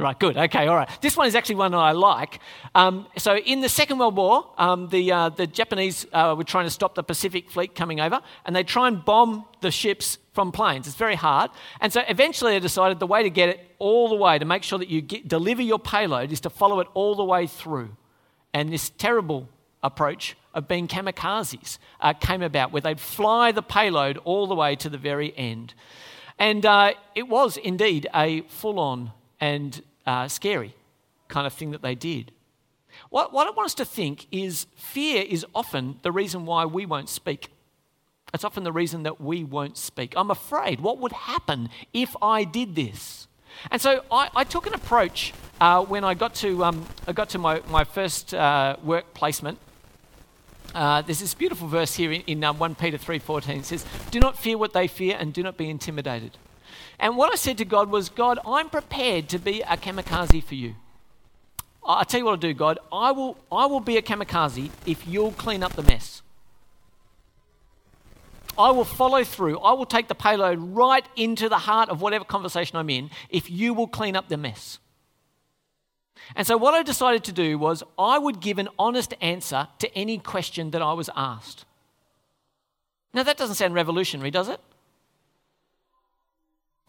Right, 0.01 0.17
good. 0.17 0.35
Okay, 0.35 0.65
all 0.65 0.75
right. 0.75 0.89
This 1.01 1.15
one 1.15 1.27
is 1.27 1.35
actually 1.35 1.55
one 1.55 1.73
that 1.73 1.77
I 1.77 1.91
like. 1.91 2.39
Um, 2.73 3.05
so, 3.19 3.37
in 3.37 3.61
the 3.61 3.69
Second 3.69 3.99
World 3.99 4.15
War, 4.15 4.51
um, 4.57 4.87
the, 4.87 5.11
uh, 5.11 5.29
the 5.29 5.45
Japanese 5.45 6.07
uh, 6.11 6.33
were 6.35 6.43
trying 6.43 6.65
to 6.65 6.71
stop 6.71 6.95
the 6.95 7.03
Pacific 7.03 7.51
fleet 7.51 7.75
coming 7.75 7.99
over, 7.99 8.19
and 8.43 8.55
they 8.55 8.63
try 8.63 8.87
and 8.87 9.05
bomb 9.05 9.45
the 9.61 9.69
ships 9.69 10.17
from 10.33 10.51
planes. 10.51 10.87
It's 10.87 10.95
very 10.95 11.13
hard. 11.13 11.51
And 11.81 11.93
so, 11.93 12.01
eventually, 12.07 12.53
they 12.53 12.59
decided 12.59 12.99
the 12.99 13.05
way 13.05 13.21
to 13.21 13.29
get 13.29 13.49
it 13.49 13.75
all 13.77 14.09
the 14.09 14.15
way, 14.15 14.39
to 14.39 14.45
make 14.45 14.63
sure 14.63 14.79
that 14.79 14.89
you 14.89 15.01
get, 15.01 15.27
deliver 15.27 15.61
your 15.61 15.77
payload, 15.77 16.31
is 16.31 16.41
to 16.41 16.49
follow 16.49 16.79
it 16.79 16.87
all 16.95 17.13
the 17.13 17.23
way 17.23 17.45
through. 17.45 17.95
And 18.55 18.73
this 18.73 18.89
terrible 18.89 19.49
approach 19.83 20.35
of 20.55 20.67
being 20.67 20.87
kamikazes 20.87 21.77
uh, 21.99 22.13
came 22.13 22.41
about, 22.41 22.71
where 22.71 22.81
they'd 22.81 22.99
fly 22.99 23.51
the 23.51 23.61
payload 23.61 24.17
all 24.23 24.47
the 24.47 24.55
way 24.55 24.75
to 24.77 24.89
the 24.89 24.97
very 24.97 25.31
end. 25.37 25.75
And 26.39 26.65
uh, 26.65 26.93
it 27.13 27.27
was 27.27 27.55
indeed 27.55 28.07
a 28.15 28.41
full 28.47 28.79
on 28.79 29.11
and 29.41 29.81
uh, 30.05 30.27
scary 30.27 30.75
kind 31.27 31.47
of 31.47 31.53
thing 31.53 31.71
that 31.71 31.81
they 31.81 31.95
did. 31.95 32.31
What, 33.09 33.33
what 33.33 33.47
I 33.47 33.51
want 33.51 33.67
us 33.67 33.73
to 33.75 33.85
think 33.85 34.27
is 34.31 34.67
fear 34.75 35.23
is 35.27 35.45
often 35.55 35.99
the 36.01 36.11
reason 36.11 36.45
why 36.45 36.65
we 36.65 36.85
won't 36.85 37.09
speak. 37.09 37.49
It's 38.33 38.43
often 38.43 38.63
the 38.63 38.71
reason 38.71 39.03
that 39.03 39.19
we 39.19 39.43
won't 39.43 39.77
speak. 39.77 40.13
I'm 40.15 40.31
afraid. 40.31 40.79
What 40.79 40.99
would 40.99 41.11
happen 41.11 41.69
if 41.93 42.15
I 42.21 42.43
did 42.43 42.75
this? 42.75 43.27
And 43.69 43.81
so 43.81 44.03
I, 44.11 44.29
I 44.35 44.43
took 44.43 44.65
an 44.65 44.73
approach 44.73 45.33
uh, 45.59 45.83
when 45.83 46.03
I 46.03 46.13
got 46.13 46.33
to, 46.35 46.63
um, 46.63 46.85
I 47.07 47.11
got 47.11 47.29
to 47.29 47.37
my, 47.37 47.61
my 47.69 47.83
first 47.83 48.33
uh, 48.33 48.77
work 48.83 49.13
placement. 49.13 49.59
Uh, 50.73 51.01
there's 51.01 51.19
this 51.19 51.33
beautiful 51.33 51.67
verse 51.67 51.95
here 51.95 52.13
in, 52.13 52.21
in 52.21 52.43
um, 52.45 52.57
1 52.57 52.75
Peter 52.75 52.97
3.14. 52.97 53.57
It 53.57 53.65
says, 53.65 53.85
Do 54.09 54.19
not 54.21 54.39
fear 54.39 54.57
what 54.57 54.71
they 54.71 54.87
fear 54.87 55.17
and 55.19 55.33
do 55.33 55.43
not 55.43 55.57
be 55.57 55.69
intimidated. 55.69 56.37
And 57.01 57.17
what 57.17 57.33
I 57.33 57.35
said 57.35 57.57
to 57.57 57.65
God 57.65 57.89
was, 57.89 58.09
God, 58.09 58.37
I'm 58.45 58.69
prepared 58.69 59.27
to 59.29 59.39
be 59.39 59.61
a 59.61 59.75
kamikaze 59.75 60.43
for 60.43 60.53
you. 60.53 60.75
I'll 61.83 62.05
tell 62.05 62.19
you 62.19 62.25
what 62.25 62.33
I'll 62.33 62.37
do, 62.37 62.53
God. 62.53 62.77
I 62.93 63.11
will, 63.11 63.37
I 63.51 63.65
will 63.65 63.79
be 63.79 63.97
a 63.97 64.03
kamikaze 64.03 64.69
if 64.85 65.07
you'll 65.07 65.31
clean 65.31 65.63
up 65.63 65.73
the 65.73 65.81
mess. 65.81 66.21
I 68.55 68.69
will 68.69 68.85
follow 68.85 69.23
through. 69.23 69.57
I 69.59 69.73
will 69.73 69.87
take 69.87 70.09
the 70.09 70.15
payload 70.15 70.59
right 70.59 71.05
into 71.15 71.49
the 71.49 71.57
heart 71.57 71.89
of 71.89 72.01
whatever 72.01 72.23
conversation 72.23 72.77
I'm 72.77 72.89
in 72.91 73.09
if 73.31 73.49
you 73.49 73.73
will 73.73 73.87
clean 73.87 74.15
up 74.15 74.29
the 74.29 74.37
mess. 74.37 74.77
And 76.35 76.45
so, 76.45 76.55
what 76.55 76.75
I 76.75 76.83
decided 76.83 77.23
to 77.23 77.31
do 77.31 77.57
was 77.57 77.81
I 77.97 78.19
would 78.19 78.41
give 78.41 78.59
an 78.59 78.69
honest 78.77 79.15
answer 79.21 79.69
to 79.79 79.97
any 79.97 80.19
question 80.19 80.69
that 80.71 80.81
I 80.81 80.93
was 80.93 81.09
asked. 81.15 81.65
Now, 83.11 83.23
that 83.23 83.37
doesn't 83.37 83.55
sound 83.55 83.73
revolutionary, 83.73 84.29
does 84.29 84.47
it? 84.47 84.59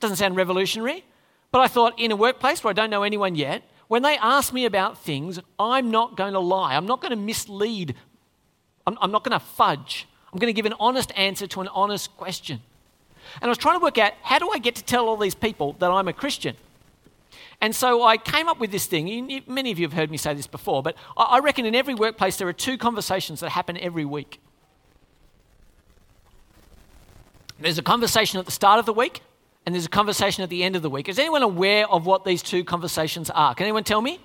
Doesn't 0.02 0.16
sound 0.16 0.34
revolutionary. 0.36 1.04
But 1.52 1.60
I 1.60 1.68
thought 1.68 1.98
in 1.98 2.10
a 2.10 2.16
workplace 2.16 2.64
where 2.64 2.70
I 2.70 2.74
don't 2.74 2.90
know 2.90 3.04
anyone 3.04 3.36
yet, 3.36 3.62
when 3.86 4.02
they 4.02 4.16
ask 4.16 4.52
me 4.52 4.64
about 4.64 4.98
things, 4.98 5.38
I'm 5.60 5.92
not 5.92 6.16
going 6.16 6.32
to 6.32 6.40
lie. 6.40 6.74
I'm 6.74 6.86
not 6.86 7.00
going 7.00 7.10
to 7.10 7.16
mislead. 7.16 7.94
I'm, 8.84 8.98
I'm 9.00 9.12
not 9.12 9.22
going 9.22 9.38
to 9.38 9.44
fudge. 9.44 10.08
I'm 10.32 10.40
going 10.40 10.52
to 10.52 10.56
give 10.56 10.66
an 10.66 10.74
honest 10.80 11.12
answer 11.16 11.46
to 11.46 11.60
an 11.60 11.68
honest 11.68 12.16
question. 12.16 12.60
And 13.36 13.44
I 13.44 13.48
was 13.48 13.58
trying 13.58 13.78
to 13.78 13.82
work 13.82 13.96
out 13.96 14.14
how 14.22 14.40
do 14.40 14.50
I 14.50 14.58
get 14.58 14.74
to 14.74 14.82
tell 14.82 15.06
all 15.06 15.16
these 15.16 15.36
people 15.36 15.74
that 15.78 15.90
I'm 15.90 16.08
a 16.08 16.12
Christian? 16.12 16.56
And 17.60 17.76
so 17.76 18.02
I 18.02 18.16
came 18.16 18.48
up 18.48 18.58
with 18.58 18.72
this 18.72 18.86
thing. 18.86 19.44
Many 19.46 19.70
of 19.70 19.78
you 19.78 19.86
have 19.86 19.92
heard 19.92 20.10
me 20.10 20.16
say 20.16 20.34
this 20.34 20.48
before, 20.48 20.82
but 20.82 20.96
I 21.16 21.38
reckon 21.38 21.64
in 21.64 21.76
every 21.76 21.94
workplace 21.94 22.38
there 22.38 22.48
are 22.48 22.52
two 22.52 22.76
conversations 22.76 23.38
that 23.38 23.50
happen 23.50 23.76
every 23.76 24.04
week. 24.04 24.40
There's 27.60 27.78
a 27.78 27.82
conversation 27.82 28.40
at 28.40 28.46
the 28.46 28.50
start 28.50 28.80
of 28.80 28.86
the 28.86 28.92
week, 28.92 29.20
and 29.64 29.74
there's 29.74 29.86
a 29.86 29.90
conversation 29.90 30.42
at 30.42 30.50
the 30.50 30.64
end 30.64 30.76
of 30.76 30.82
the 30.82 30.90
week. 30.90 31.08
Is 31.08 31.18
anyone 31.18 31.42
aware 31.42 31.88
of 31.88 32.06
what 32.06 32.24
these 32.24 32.42
two 32.42 32.64
conversations 32.64 33.30
are? 33.30 33.54
Can 33.54 33.64
anyone 33.64 33.84
tell 33.84 34.00
me? 34.00 34.20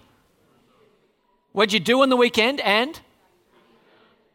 What'd 1.51 1.74
you 1.74 1.79
do 1.79 2.01
on 2.01 2.10
the 2.10 2.17
weekend 2.17 2.60
and? 2.62 3.00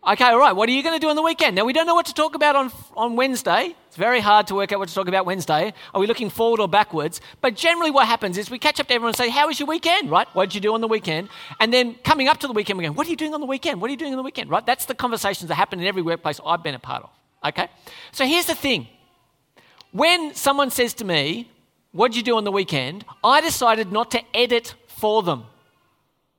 Okay, 0.04 0.25
all 0.25 0.38
right. 0.38 0.54
What 0.54 0.68
are 0.68 0.73
you 0.73 0.82
going 0.82 0.99
to 0.99 1.00
do 1.00 1.09
on 1.11 1.14
the 1.14 1.23
weekend? 1.23 1.54
Now, 1.54 1.64
we 1.64 1.73
don't 1.73 1.87
know 1.87 1.94
what 1.94 2.06
to 2.06 2.14
talk 2.14 2.35
about 2.35 2.56
on, 2.56 2.73
on 2.97 3.15
Wednesday. 3.15 3.76
It's 3.86 3.97
very 3.97 4.19
hard 4.19 4.49
to 4.49 4.56
work 4.56 4.73
out 4.73 4.80
what 4.80 4.88
to 4.88 4.95
talk 4.95 5.06
about 5.06 5.26
Wednesday. 5.26 5.73
Are 5.95 6.00
we 6.00 6.08
looking 6.08 6.28
forward 6.28 6.58
or 6.58 6.67
backwards? 6.67 7.21
But 7.41 7.54
generally, 7.54 7.93
what 7.93 8.08
happens 8.08 8.36
is 8.36 8.50
we 8.50 8.58
catch 8.58 8.80
up 8.80 8.88
to 8.88 8.95
everyone 8.95 9.10
and 9.10 9.17
say, 9.17 9.28
How 9.28 9.47
was 9.47 9.60
your 9.60 9.69
weekend? 9.69 10.10
Right? 10.10 10.26
What 10.32 10.47
did 10.47 10.56
you 10.56 10.60
do 10.60 10.75
on 10.75 10.80
the 10.80 10.88
weekend? 10.88 11.28
And 11.60 11.73
then 11.73 11.95
coming 12.02 12.26
up 12.26 12.38
to 12.41 12.49
the 12.49 12.52
weekend, 12.52 12.78
we 12.78 12.84
go, 12.84 12.91
What 12.91 13.06
are 13.06 13.10
you 13.10 13.17
doing 13.17 13.32
on 13.32 13.41
the 13.41 13.47
weekend? 13.47 13.80
What 13.80 13.88
are 13.88 13.93
you 13.93 13.97
doing 13.97 14.12
on 14.12 14.17
the 14.17 14.25
weekend? 14.25 14.50
Right? 14.50 14.67
That's 14.67 14.86
the 14.86 14.95
conversations 14.97 15.49
that 15.50 15.54
happen 15.54 15.78
in 15.78 15.86
every 15.86 16.02
workplace 16.02 16.41
I've 16.45 16.65
been 16.65 16.75
a 16.75 16.80
part 16.80 17.04
of. 17.04 17.10
Okay? 17.50 17.69
So 18.10 18.26
here's 18.26 18.47
the 18.47 18.56
thing 18.56 18.88
when 19.93 20.35
someone 20.35 20.71
says 20.71 20.95
to 20.95 21.05
me, 21.05 21.50
What 21.93 22.09
did 22.13 22.17
you 22.17 22.23
do 22.23 22.37
on 22.37 22.45
the 22.45 22.52
weekend? 22.52 23.05
I 23.23 23.41
decided 23.41 23.93
not 23.93 24.11
to 24.13 24.23
edit 24.35 24.75
for 24.87 25.23
them. 25.23 25.45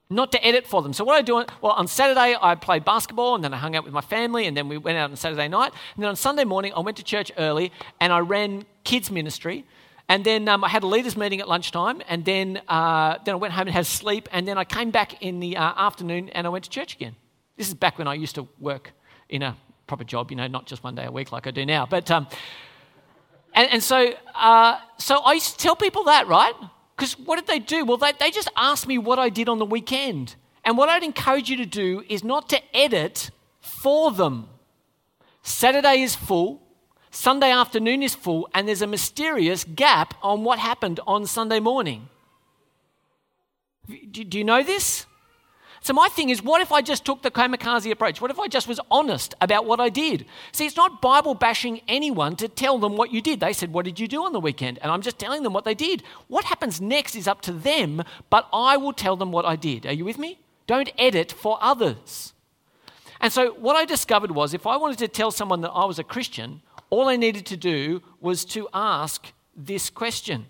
Not 0.10 0.32
to 0.34 0.46
edit 0.46 0.68
for 0.68 0.82
them. 0.82 0.94
So, 0.94 1.04
what 1.04 1.16
I 1.16 1.22
do, 1.22 1.44
well, 1.62 1.72
on 1.72 1.88
Saturday, 1.88 2.36
I 2.40 2.56
played 2.56 2.84
basketball 2.86 3.36
and 3.36 3.44
then 3.44 3.54
I 3.54 3.58
hung 3.58 3.76
out 3.76 3.84
with 3.84 3.94
my 3.94 4.02
family 4.02 4.46
and 4.46 4.56
then 4.56 4.68
we 4.68 4.78
went 4.78 4.98
out 4.98 5.10
on 5.10 5.16
Saturday 5.16 5.48
night. 5.48 5.72
And 5.96 6.04
then 6.04 6.10
on 6.10 6.16
Sunday 6.16 6.44
morning, 6.44 6.74
I 6.76 6.82
went 6.82 6.98
to 6.98 7.04
church 7.04 7.32
early 7.38 7.72
and 8.00 8.12
I 8.12 8.20
ran 8.20 8.66
kids' 8.84 9.10
ministry. 9.10 9.66
And 10.10 10.26
then 10.26 10.48
um, 10.50 10.64
I 10.64 10.68
had 10.68 10.84
a 10.84 10.88
leaders' 10.88 11.16
meeting 11.16 11.40
at 11.40 11.48
lunchtime, 11.48 12.02
and 12.10 12.26
then, 12.26 12.62
uh, 12.68 13.18
then 13.24 13.36
I 13.36 13.38
went 13.38 13.54
home 13.54 13.68
and 13.68 13.74
had 13.74 13.86
sleep, 13.86 14.28
and 14.34 14.46
then 14.46 14.58
I 14.58 14.66
came 14.66 14.92
back 14.92 15.22
in 15.24 15.40
the 15.40 15.56
uh, 15.56 15.74
afternoon 15.78 16.30
and 16.30 16.46
I 16.46 16.50
went 16.50 16.66
to 16.66 16.70
church 16.70 16.96
again. 16.96 17.16
This 17.56 17.70
is 17.70 17.74
back 17.74 17.98
when 17.98 18.08
I 18.08 18.16
used 18.16 18.36
to 18.36 18.48
work 18.60 18.92
in 19.30 19.42
a 19.42 19.56
proper 19.88 20.04
job, 20.04 20.30
you 20.30 20.38
know, 20.38 20.48
not 20.48 20.66
just 20.66 20.84
one 20.84 20.96
day 20.96 21.06
a 21.06 21.12
week 21.12 21.32
like 21.32 21.48
I 21.48 21.52
do 21.52 21.66
now. 21.66 21.86
But 21.86 22.12
um, 22.12 22.28
and, 23.54 23.70
and 23.72 23.84
so, 23.84 24.14
uh, 24.36 24.80
so 24.98 25.18
I 25.20 25.34
used 25.34 25.54
to 25.54 25.58
tell 25.58 25.76
people 25.76 26.06
that, 26.06 26.28
right? 26.28 26.54
Because 26.96 27.18
what 27.20 27.38
did 27.38 27.48
they 27.48 27.60
do? 27.60 27.86
Well, 27.86 27.98
they, 27.98 28.12
they 28.20 28.32
just 28.32 28.50
asked 28.56 28.88
me 28.88 28.98
what 28.98 29.20
I 29.20 29.30
did 29.30 29.50
on 29.50 29.60
the 29.60 29.66
weekend. 29.66 30.36
And 30.64 30.78
what 30.78 30.90
I'd 30.90 31.04
encourage 31.04 31.50
you 31.50 31.58
to 31.58 31.66
do 31.66 32.04
is 32.08 32.24
not 32.24 32.50
to 32.50 32.62
edit 32.76 33.32
for 33.60 34.12
them. 34.12 34.48
Saturday 35.42 36.02
is 36.02 36.16
full, 36.16 36.62
Sunday 37.12 37.52
afternoon 37.52 38.02
is 38.02 38.16
full, 38.16 38.50
and 38.54 38.68
there's 38.68 38.82
a 38.82 38.88
mysterious 38.88 39.66
gap 39.66 40.14
on 40.24 40.44
what 40.44 40.58
happened 40.58 41.00
on 41.06 41.28
Sunday 41.28 41.60
morning. 41.60 42.08
Do, 43.88 44.24
do 44.24 44.38
you 44.38 44.44
know 44.44 44.64
this? 44.64 45.06
So 45.84 45.94
my 45.94 46.08
thing 46.08 46.30
is, 46.30 46.42
what 46.42 46.62
if 46.62 46.72
I 46.72 46.82
just 46.82 47.04
took 47.04 47.24
the 47.24 47.30
kamikaze 47.30 47.92
approach? 47.92 48.22
What 48.22 48.32
if 48.32 48.40
I 48.40 48.48
just 48.48 48.70
was 48.70 48.80
honest 48.90 49.36
about 49.42 49.66
what 49.66 49.82
I 49.82 49.90
did? 49.90 50.26
See, 50.54 50.66
it's 50.66 50.78
not 50.78 51.02
Bible 51.02 51.36
bashing 51.36 51.82
anyone 51.90 52.38
to 52.38 52.48
tell 52.48 52.80
them 52.80 52.96
what 52.96 53.12
you 53.12 53.22
did. 53.22 53.42
They 53.42 53.52
said, 53.52 53.74
What 53.74 53.84
did 53.84 54.00
you 54.00 54.08
do 54.08 54.24
on 54.24 54.32
the 54.32 54.40
weekend? 54.40 54.80
And 54.82 54.90
I'm 54.90 55.02
just 55.02 55.20
telling 55.20 55.44
them 55.44 55.52
what 55.52 55.66
they 55.66 55.76
did. 55.76 56.02
What 56.30 56.46
happens 56.46 56.80
next 56.80 57.18
is 57.18 57.28
up 57.28 57.42
to 57.42 57.52
them, 57.52 58.02
but 58.30 58.48
I 58.54 58.78
will 58.78 58.94
tell 58.94 59.18
them 59.18 59.34
what 59.34 59.44
I 59.44 59.58
did. 59.58 59.86
Are 59.86 59.92
you 59.92 60.06
with 60.06 60.18
me? 60.18 60.40
Don't 60.68 60.90
edit 60.98 61.34
for 61.34 61.58
others. 61.60 62.32
And 63.20 63.34
so 63.34 63.52
what 63.52 63.76
I 63.76 63.84
discovered 63.84 64.32
was 64.32 64.54
if 64.54 64.66
I 64.66 64.78
wanted 64.78 65.00
to 65.00 65.10
tell 65.10 65.32
someone 65.32 65.60
that 65.62 65.72
I 65.72 65.84
was 65.84 66.00
a 66.00 66.04
Christian, 66.04 66.62
all 66.92 67.10
I 67.10 67.18
needed 67.18 67.46
to 67.48 67.58
do 67.58 68.02
was 68.22 68.46
to 68.46 68.70
ask 68.74 69.34
this 69.54 69.90
question. 69.90 70.46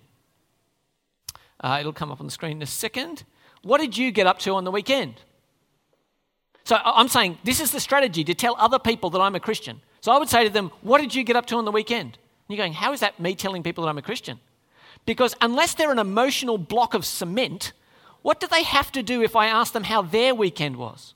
Uh, 1.59 1.77
it'll 1.79 1.91
come 1.91 2.11
up 2.11 2.19
on 2.19 2.27
the 2.27 2.31
screen 2.31 2.57
in 2.57 2.61
a 2.61 2.67
second. 2.67 3.23
What 3.63 3.81
did 3.81 3.97
you 3.97 4.11
get 4.11 4.27
up 4.27 4.39
to 4.39 4.51
on 4.51 4.63
the 4.63 4.71
weekend? 4.71 5.15
So 6.65 6.77
I'm 6.83 7.07
saying 7.07 7.39
this 7.43 7.59
is 7.59 7.71
the 7.71 7.79
strategy 7.79 8.23
to 8.23 8.33
tell 8.33 8.55
other 8.57 8.79
people 8.79 9.09
that 9.11 9.19
I'm 9.19 9.35
a 9.35 9.39
Christian. 9.39 9.81
So 10.01 10.11
I 10.11 10.17
would 10.17 10.29
say 10.29 10.43
to 10.43 10.49
them, 10.49 10.71
What 10.81 11.01
did 11.01 11.15
you 11.15 11.23
get 11.23 11.35
up 11.35 11.45
to 11.47 11.55
on 11.55 11.65
the 11.65 11.71
weekend? 11.71 12.17
And 12.47 12.57
you're 12.57 12.57
going, 12.57 12.73
How 12.73 12.93
is 12.93 12.99
that 12.99 13.19
me 13.19 13.35
telling 13.35 13.63
people 13.63 13.83
that 13.83 13.89
I'm 13.89 13.97
a 13.97 14.01
Christian? 14.01 14.39
Because 15.05 15.35
unless 15.41 15.73
they're 15.73 15.91
an 15.91 15.99
emotional 15.99 16.57
block 16.57 16.93
of 16.93 17.05
cement, 17.05 17.73
what 18.21 18.39
do 18.39 18.47
they 18.47 18.63
have 18.63 18.91
to 18.93 19.03
do 19.03 19.21
if 19.21 19.35
I 19.35 19.47
ask 19.47 19.73
them 19.73 19.83
how 19.83 20.01
their 20.01 20.33
weekend 20.33 20.77
was? 20.77 21.13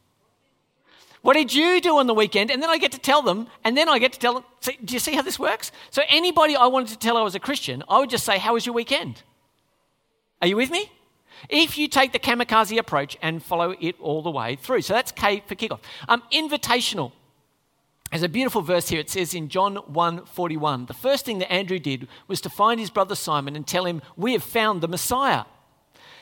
What 1.21 1.33
did 1.33 1.53
you 1.53 1.81
do 1.81 1.97
on 1.97 2.07
the 2.07 2.13
weekend? 2.13 2.51
And 2.51 2.61
then 2.61 2.69
I 2.69 2.77
get 2.77 2.91
to 2.93 2.99
tell 2.99 3.21
them, 3.21 3.47
and 3.63 3.75
then 3.75 3.89
I 3.89 3.99
get 3.99 4.13
to 4.13 4.19
tell 4.19 4.33
them. 4.35 4.43
See, 4.61 4.77
do 4.83 4.93
you 4.93 4.99
see 4.99 5.13
how 5.13 5.21
this 5.21 5.39
works? 5.39 5.71
So, 5.89 6.01
anybody 6.09 6.55
I 6.55 6.67
wanted 6.67 6.89
to 6.89 6.97
tell 6.97 7.17
I 7.17 7.21
was 7.21 7.35
a 7.35 7.39
Christian, 7.39 7.83
I 7.89 7.99
would 7.99 8.09
just 8.09 8.25
say, 8.25 8.37
How 8.37 8.53
was 8.53 8.65
your 8.65 8.75
weekend? 8.75 9.23
Are 10.41 10.47
you 10.47 10.55
with 10.55 10.69
me? 10.69 10.91
If 11.49 11.77
you 11.77 11.87
take 11.87 12.11
the 12.11 12.19
kamikaze 12.19 12.77
approach 12.77 13.17
and 13.21 13.41
follow 13.43 13.75
it 13.79 13.95
all 13.99 14.21
the 14.21 14.31
way 14.31 14.55
through. 14.55 14.81
So 14.81 14.93
that's 14.93 15.11
K 15.11 15.43
for 15.45 15.55
kickoff. 15.55 15.79
Um, 16.07 16.23
invitational. 16.31 17.11
There's 18.11 18.23
a 18.23 18.29
beautiful 18.29 18.61
verse 18.61 18.87
here. 18.87 19.01
It 19.01 19.09
says 19.09 19.33
in 19.33 19.49
John 19.49 19.75
1:41, 19.75 20.87
the 20.87 20.93
first 20.93 21.25
thing 21.25 21.39
that 21.39 21.51
Andrew 21.51 21.79
did 21.79 22.07
was 22.27 22.39
to 22.41 22.49
find 22.49 22.79
his 22.79 22.89
brother 22.89 23.15
Simon 23.15 23.55
and 23.55 23.67
tell 23.67 23.85
him, 23.85 24.01
"We 24.15 24.33
have 24.33 24.43
found 24.43 24.81
the 24.81 24.87
Messiah." 24.87 25.43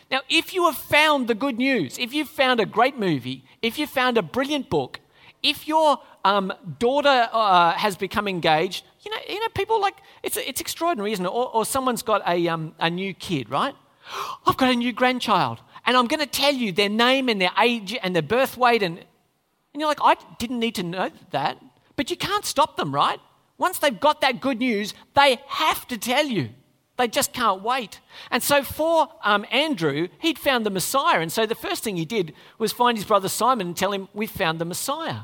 Now, 0.10 0.22
if 0.30 0.54
you 0.54 0.66
have 0.66 0.78
found 0.78 1.28
the 1.28 1.36
good 1.36 1.58
news, 1.58 1.98
if 1.98 2.14
you've 2.14 2.30
found 2.30 2.60
a 2.60 2.66
great 2.66 2.98
movie, 2.98 3.44
if 3.62 3.80
you've 3.80 3.90
found 3.90 4.18
a 4.18 4.22
brilliant 4.22 4.70
book, 4.70 5.00
if 5.42 5.68
your 5.68 6.00
um, 6.24 6.54
daughter 6.80 7.30
uh, 7.32 7.74
has 7.74 7.96
become 7.96 8.28
engaged, 8.28 8.84
you 9.04 9.12
know, 9.12 9.18
you 9.30 9.40
know, 9.40 9.48
people 9.50 9.80
like 9.80 9.96
it's 10.24 10.38
it's 10.38 10.62
extraordinary, 10.62 11.12
isn't 11.14 11.26
it? 11.26 11.30
Or, 11.30 11.54
or 11.56 11.66
someone's 11.66 12.02
got 12.02 12.28
a 12.28 12.48
um, 12.48 12.74
a 12.80 12.90
new 12.90 13.14
kid, 13.14 13.50
right? 13.50 13.76
I've 14.46 14.58
got 14.58 14.72
a 14.72 14.76
new 14.76 14.94
grandchild, 14.94 15.60
and 15.86 15.98
I'm 15.98 16.08
going 16.08 16.20
to 16.20 16.26
tell 16.26 16.54
you 16.54 16.72
their 16.72 16.90
name 16.90 17.30
and 17.30 17.40
their 17.42 17.52
age 17.60 17.98
and 18.02 18.16
their 18.16 18.24
birth 18.24 18.58
weight. 18.58 18.84
And, 18.84 19.00
and 19.00 19.82
you're 19.82 19.90
like, 19.90 20.00
I 20.02 20.16
didn't 20.38 20.60
need 20.60 20.76
to 20.76 20.84
know 20.84 21.12
that. 21.32 21.58
But 21.96 22.10
you 22.10 22.18
can't 22.18 22.46
stop 22.46 22.78
them, 22.78 22.94
right? 22.94 23.20
Once 23.58 23.80
they've 23.80 24.00
got 24.00 24.22
that 24.22 24.42
good 24.42 24.60
news, 24.60 24.94
they 25.16 25.40
have 25.48 25.88
to 25.88 25.98
tell 25.98 26.26
you. 26.26 26.50
They 26.98 27.08
just 27.08 27.34
can't 27.34 27.62
wait. 27.62 28.00
And 28.32 28.42
so 28.42 28.64
for 28.64 29.10
um, 29.24 29.46
Andrew, 29.52 30.08
he'd 30.20 30.40
found 30.40 30.66
the 30.66 30.70
Messiah. 30.70 31.20
And 31.20 31.32
so 31.32 31.46
the 31.46 31.56
first 31.56 31.84
thing 31.84 31.98
he 31.98 32.06
did 32.06 32.34
was 32.58 32.72
find 32.72 32.98
his 32.98 33.06
brother 33.06 33.28
Simon 33.28 33.68
and 33.68 33.78
tell 33.78 33.92
him, 33.92 34.08
We've 34.14 34.32
found 34.32 34.60
the 34.60 34.66
Messiah. 34.66 35.22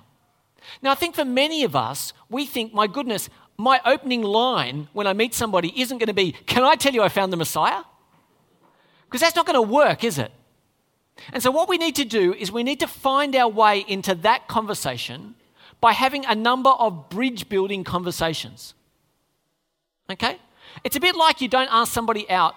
Now, 0.82 0.92
I 0.92 0.96
think 0.96 1.16
for 1.16 1.26
many 1.26 1.64
of 1.64 1.76
us, 1.76 2.14
we 2.30 2.46
think, 2.46 2.74
My 2.74 2.88
goodness, 2.88 3.30
my 3.58 3.80
opening 3.86 4.22
line 4.22 4.90
when 4.92 5.08
I 5.08 5.14
meet 5.14 5.34
somebody 5.34 5.74
isn't 5.80 5.98
going 5.98 6.08
to 6.08 6.14
be, 6.14 6.34
Can 6.46 6.64
I 6.64 6.76
tell 6.76 6.94
you 6.94 7.04
I 7.04 7.10
found 7.10 7.32
the 7.32 7.38
Messiah? 7.38 7.84
Because 9.12 9.20
that's 9.20 9.36
not 9.36 9.46
going 9.46 9.56
to 9.56 9.62
work, 9.62 10.06
is 10.06 10.18
it? 10.18 10.32
And 11.34 11.44
so, 11.44 11.52
what 11.52 11.68
we 11.68 11.78
need 11.78 11.98
to 11.98 12.06
do 12.06 12.34
is 12.34 12.50
we 12.50 12.64
need 12.64 12.80
to 12.80 12.88
find 12.88 13.36
our 13.36 13.50
way 13.50 13.84
into 13.86 14.16
that 14.16 14.48
conversation 14.48 15.36
by 15.82 15.92
having 15.92 16.26
a 16.26 16.34
number 16.34 16.70
of 16.70 17.10
bridge 17.10 17.50
building 17.50 17.84
conversations. 17.84 18.74
Okay? 20.10 20.38
It's 20.86 20.96
a 20.96 21.02
bit 21.02 21.16
like 21.18 21.42
you 21.42 21.50
don't 21.50 21.68
ask 21.70 21.92
somebody 21.92 22.30
out 22.30 22.56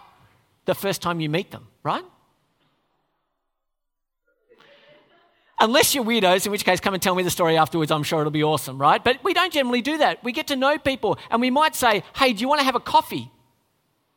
the 0.64 0.76
first 0.76 1.02
time 1.02 1.18
you 1.18 1.28
meet 1.28 1.50
them, 1.50 1.66
right? 1.82 2.04
Unless 5.58 5.94
you're 5.94 6.04
weirdos, 6.04 6.46
in 6.46 6.52
which 6.52 6.64
case 6.64 6.78
come 6.78 6.94
and 6.94 7.02
tell 7.02 7.16
me 7.16 7.24
the 7.24 7.30
story 7.30 7.56
afterwards, 7.56 7.90
I'm 7.90 8.02
sure 8.04 8.20
it'll 8.20 8.30
be 8.30 8.44
awesome, 8.44 8.78
right? 8.78 9.02
But 9.02 9.24
we 9.24 9.34
don't 9.34 9.52
generally 9.52 9.82
do 9.82 9.98
that. 9.98 10.22
We 10.22 10.30
get 10.30 10.46
to 10.48 10.56
know 10.56 10.78
people 10.78 11.18
and 11.30 11.40
we 11.40 11.50
might 11.50 11.74
say, 11.74 12.04
hey, 12.14 12.32
do 12.32 12.40
you 12.40 12.48
want 12.48 12.60
to 12.60 12.64
have 12.64 12.76
a 12.76 12.80
coffee? 12.80 13.30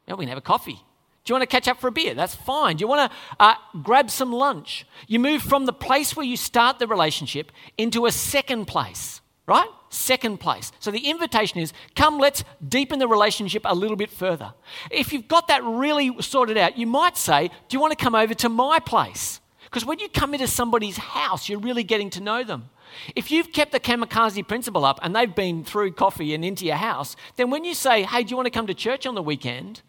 Yeah, 0.08 0.16
we 0.16 0.26
can 0.26 0.30
have 0.30 0.38
a 0.38 0.42
coffee. 0.42 0.84
Do 1.28 1.34
you 1.34 1.40
want 1.40 1.50
to 1.50 1.54
catch 1.54 1.68
up 1.68 1.82
for 1.82 1.90
a 1.90 1.92
beer? 1.92 2.14
That's 2.14 2.36
fine. 2.36 2.78
Do 2.78 2.84
you 2.84 2.88
want 2.88 3.12
to 3.12 3.18
uh, 3.38 3.56
grab 3.84 4.10
some 4.10 4.32
lunch? 4.32 4.88
You 5.08 5.20
move 5.20 5.42
from 5.42 5.66
the 5.66 5.74
place 5.74 6.16
where 6.16 6.26
you 6.26 6.38
start 6.38 6.80
the 6.80 6.88
relationship 6.88 7.52
into 7.78 8.06
a 8.06 8.14
second 8.14 8.68
place, 8.68 9.20
right? 9.46 9.68
Second 9.90 10.40
place. 10.40 10.72
So 10.80 10.90
the 10.90 11.10
invitation 11.10 11.60
is 11.60 11.74
come, 11.98 12.18
let's 12.18 12.46
deepen 12.66 13.00
the 13.00 13.10
relationship 13.10 13.64
a 13.66 13.76
little 13.76 13.98
bit 13.98 14.10
further. 14.10 14.54
If 14.90 15.12
you've 15.12 15.28
got 15.28 15.50
that 15.50 15.66
really 15.66 16.16
sorted 16.22 16.56
out, 16.58 16.78
you 16.78 16.88
might 16.88 17.18
say, 17.18 17.50
Do 17.50 17.76
you 17.76 17.82
want 17.82 17.92
to 17.92 18.02
come 18.02 18.16
over 18.16 18.34
to 18.34 18.48
my 18.48 18.80
place? 18.80 19.42
Because 19.66 19.84
when 19.84 20.00
you 20.00 20.08
come 20.08 20.34
into 20.34 20.48
somebody's 20.48 20.96
house, 20.96 21.50
you're 21.50 21.60
really 21.60 21.84
getting 21.84 22.10
to 22.12 22.22
know 22.22 22.46
them. 22.46 22.70
If 23.18 23.32
you've 23.32 23.52
kept 23.52 23.74
the 23.74 23.82
kamikaze 23.82 24.48
principle 24.48 24.86
up 24.86 24.98
and 25.04 25.14
they've 25.14 25.36
been 25.36 25.66
through 25.66 25.92
coffee 25.92 26.34
and 26.34 26.46
into 26.46 26.66
your 26.66 26.78
house, 26.78 27.18
then 27.36 27.50
when 27.50 27.66
you 27.66 27.74
say, 27.74 28.04
Hey, 28.04 28.24
do 28.24 28.30
you 28.30 28.38
want 28.38 28.46
to 28.46 28.52
come 28.52 28.68
to 28.68 28.74
church 28.74 29.06
on 29.06 29.14
the 29.14 29.22
weekend? 29.22 29.82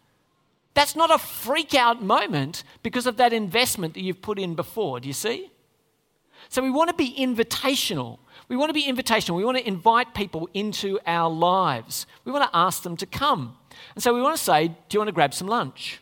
That's 0.79 0.95
not 0.95 1.13
a 1.13 1.19
freak 1.19 1.75
out 1.75 2.05
moment 2.05 2.63
because 2.85 3.09
of 3.09 3.17
that 3.17 3.33
investment 3.33 3.95
that 3.95 4.01
you've 4.01 4.23
put 4.23 4.39
in 4.39 4.55
before. 4.55 5.01
Do 5.01 5.09
you 5.09 5.13
see? 5.13 5.51
So 6.51 6.63
we 6.63 6.71
want 6.71 6.89
to 6.89 6.95
be 6.95 7.17
invitational. 7.19 8.19
We 8.47 8.57
want 8.57 8.69
to 8.69 8.75
be 8.75 8.85
invitational. 8.85 9.35
We 9.35 9.45
want 9.45 9.59
to 9.59 9.67
invite 9.67 10.15
people 10.15 10.49
into 10.55 11.01
our 11.05 11.29
lives. 11.29 12.07
We 12.25 12.31
want 12.31 12.49
to 12.49 12.57
ask 12.57 12.85
them 12.85 12.97
to 12.99 13.07
come. 13.07 13.57
And 13.97 14.05
so 14.05 14.15
we 14.15 14.23
want 14.23 14.37
to 14.37 14.43
say, 14.45 14.69
Do 14.69 14.75
you 14.93 15.01
want 15.01 15.09
to 15.09 15.13
grab 15.13 15.35
some 15.35 15.49
lunch? 15.49 16.01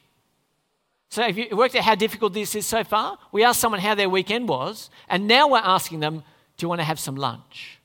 So, 1.08 1.22
have 1.22 1.38
you 1.38 1.56
worked 1.56 1.74
out 1.74 1.84
how 1.84 1.94
difficult 1.94 2.34
this 2.34 2.54
is 2.54 2.66
so 2.66 2.84
far? 2.84 3.16
We 3.32 3.44
asked 3.44 3.60
someone 3.60 3.80
how 3.80 3.94
their 3.94 4.10
weekend 4.10 4.46
was, 4.46 4.90
and 5.08 5.26
now 5.26 5.48
we're 5.48 5.56
asking 5.56 6.00
them, 6.00 6.22
Do 6.58 6.64
you 6.64 6.68
want 6.68 6.82
to 6.82 6.84
have 6.84 6.98
some 6.98 7.16
lunch? 7.16 7.78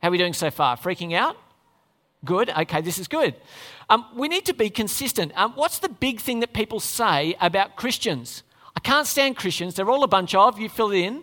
How 0.00 0.06
are 0.06 0.12
we 0.12 0.18
doing 0.18 0.34
so 0.34 0.52
far? 0.52 0.76
Freaking 0.76 1.14
out? 1.14 1.36
Good. 2.24 2.50
Okay, 2.50 2.80
this 2.80 3.00
is 3.00 3.08
good. 3.08 3.34
Um, 3.88 4.06
we 4.14 4.28
need 4.28 4.44
to 4.46 4.54
be 4.54 4.70
consistent. 4.70 5.32
Um, 5.36 5.52
what's 5.52 5.78
the 5.78 5.88
big 5.88 6.20
thing 6.20 6.40
that 6.40 6.52
people 6.52 6.80
say 6.80 7.36
about 7.40 7.76
Christians? 7.76 8.42
I 8.74 8.80
can't 8.80 9.06
stand 9.06 9.36
Christians. 9.36 9.74
They're 9.74 9.90
all 9.90 10.02
a 10.02 10.08
bunch 10.08 10.34
of, 10.34 10.58
you 10.58 10.68
fill 10.68 10.90
it 10.90 10.98
in, 10.98 11.22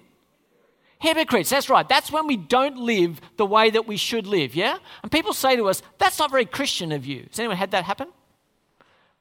Hypocrites, 1.03 1.49
that's 1.49 1.69
right. 1.69 1.87
That's 1.87 2.09
when 2.13 2.27
we 2.27 2.37
don't 2.37 2.77
live 2.77 3.19
the 3.35 3.45
way 3.45 3.69
that 3.69 3.85
we 3.85 3.97
should 3.97 4.25
live, 4.25 4.55
yeah? 4.55 4.77
And 5.01 5.11
people 5.11 5.33
say 5.33 5.57
to 5.57 5.67
us, 5.67 5.81
that's 5.97 6.17
not 6.17 6.31
very 6.31 6.45
Christian 6.45 6.93
of 6.93 7.05
you. 7.05 7.25
Has 7.29 7.39
anyone 7.39 7.57
had 7.57 7.71
that 7.71 7.83
happen? 7.83 8.07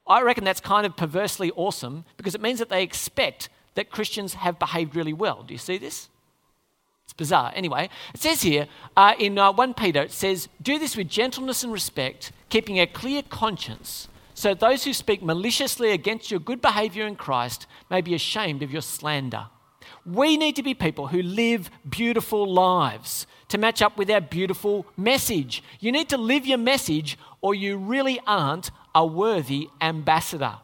I 0.07 0.22
reckon 0.22 0.44
that's 0.44 0.61
kind 0.61 0.87
of 0.87 0.96
perversely 0.96 1.50
awesome 1.57 2.05
because 2.16 2.37
it 2.37 2.40
means 2.40 2.61
that 2.61 2.68
they 2.68 2.85
expect 2.85 3.48
that 3.74 3.90
Christians 3.90 4.35
have 4.35 4.61
behaved 4.61 4.94
really 4.94 5.12
well. 5.12 5.42
Do 5.42 5.55
you 5.55 5.59
see 5.59 5.76
this? 5.76 6.09
It's 7.05 7.14
bizarre. 7.14 7.50
Anyway, 7.57 7.88
it 8.14 8.20
says 8.20 8.42
here 8.42 8.68
uh, 8.96 9.14
in 9.18 9.37
uh, 9.37 9.50
1 9.50 9.74
Peter, 9.74 10.02
it 10.02 10.12
says, 10.12 10.48
Do 10.62 10.78
this 10.78 10.96
with 10.96 11.09
gentleness 11.09 11.64
and 11.64 11.72
respect, 11.72 12.31
keeping 12.52 12.78
a 12.78 12.86
clear 12.86 13.22
conscience, 13.22 14.08
so 14.34 14.52
those 14.52 14.84
who 14.84 14.92
speak 14.92 15.22
maliciously 15.22 15.90
against 15.90 16.30
your 16.30 16.38
good 16.38 16.60
behavior 16.60 17.06
in 17.06 17.16
Christ 17.16 17.66
may 17.88 18.02
be 18.02 18.14
ashamed 18.14 18.62
of 18.62 18.70
your 18.70 18.82
slander. 18.82 19.46
We 20.04 20.36
need 20.36 20.56
to 20.56 20.62
be 20.62 20.74
people 20.74 21.06
who 21.06 21.22
live 21.22 21.70
beautiful 21.88 22.46
lives 22.46 23.26
to 23.48 23.56
match 23.56 23.80
up 23.80 23.96
with 23.96 24.10
our 24.10 24.20
beautiful 24.20 24.84
message. 24.98 25.62
You 25.80 25.92
need 25.92 26.10
to 26.10 26.18
live 26.18 26.44
your 26.44 26.58
message, 26.58 27.16
or 27.40 27.54
you 27.54 27.78
really 27.78 28.20
aren't 28.26 28.70
a 28.94 29.06
worthy 29.06 29.70
ambassador. 29.80 30.56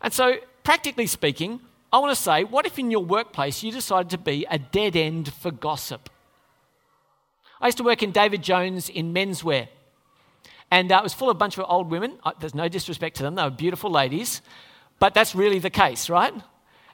And 0.00 0.12
so, 0.12 0.36
practically 0.62 1.08
speaking, 1.08 1.58
I 1.92 1.98
want 1.98 2.16
to 2.16 2.22
say, 2.22 2.44
what 2.44 2.66
if 2.66 2.78
in 2.78 2.92
your 2.92 3.04
workplace 3.04 3.64
you 3.64 3.72
decided 3.72 4.10
to 4.10 4.18
be 4.18 4.46
a 4.48 4.60
dead 4.60 4.94
end 4.94 5.32
for 5.32 5.50
gossip? 5.50 6.08
I 7.60 7.66
used 7.66 7.78
to 7.78 7.84
work 7.84 8.04
in 8.04 8.12
David 8.12 8.42
Jones 8.42 8.88
in 8.88 9.12
menswear, 9.12 9.66
and 10.70 10.90
uh, 10.90 10.96
it 10.96 11.02
was 11.02 11.14
full 11.14 11.30
of 11.30 11.36
a 11.36 11.38
bunch 11.38 11.58
of 11.58 11.64
old 11.68 11.90
women. 11.90 12.18
Uh, 12.24 12.32
there's 12.40 12.54
no 12.54 12.68
disrespect 12.68 13.16
to 13.16 13.22
them, 13.22 13.34
they 13.34 13.42
were 13.42 13.50
beautiful 13.50 13.90
ladies, 13.90 14.42
but 14.98 15.14
that's 15.14 15.34
really 15.34 15.58
the 15.58 15.70
case, 15.70 16.08
right? 16.08 16.34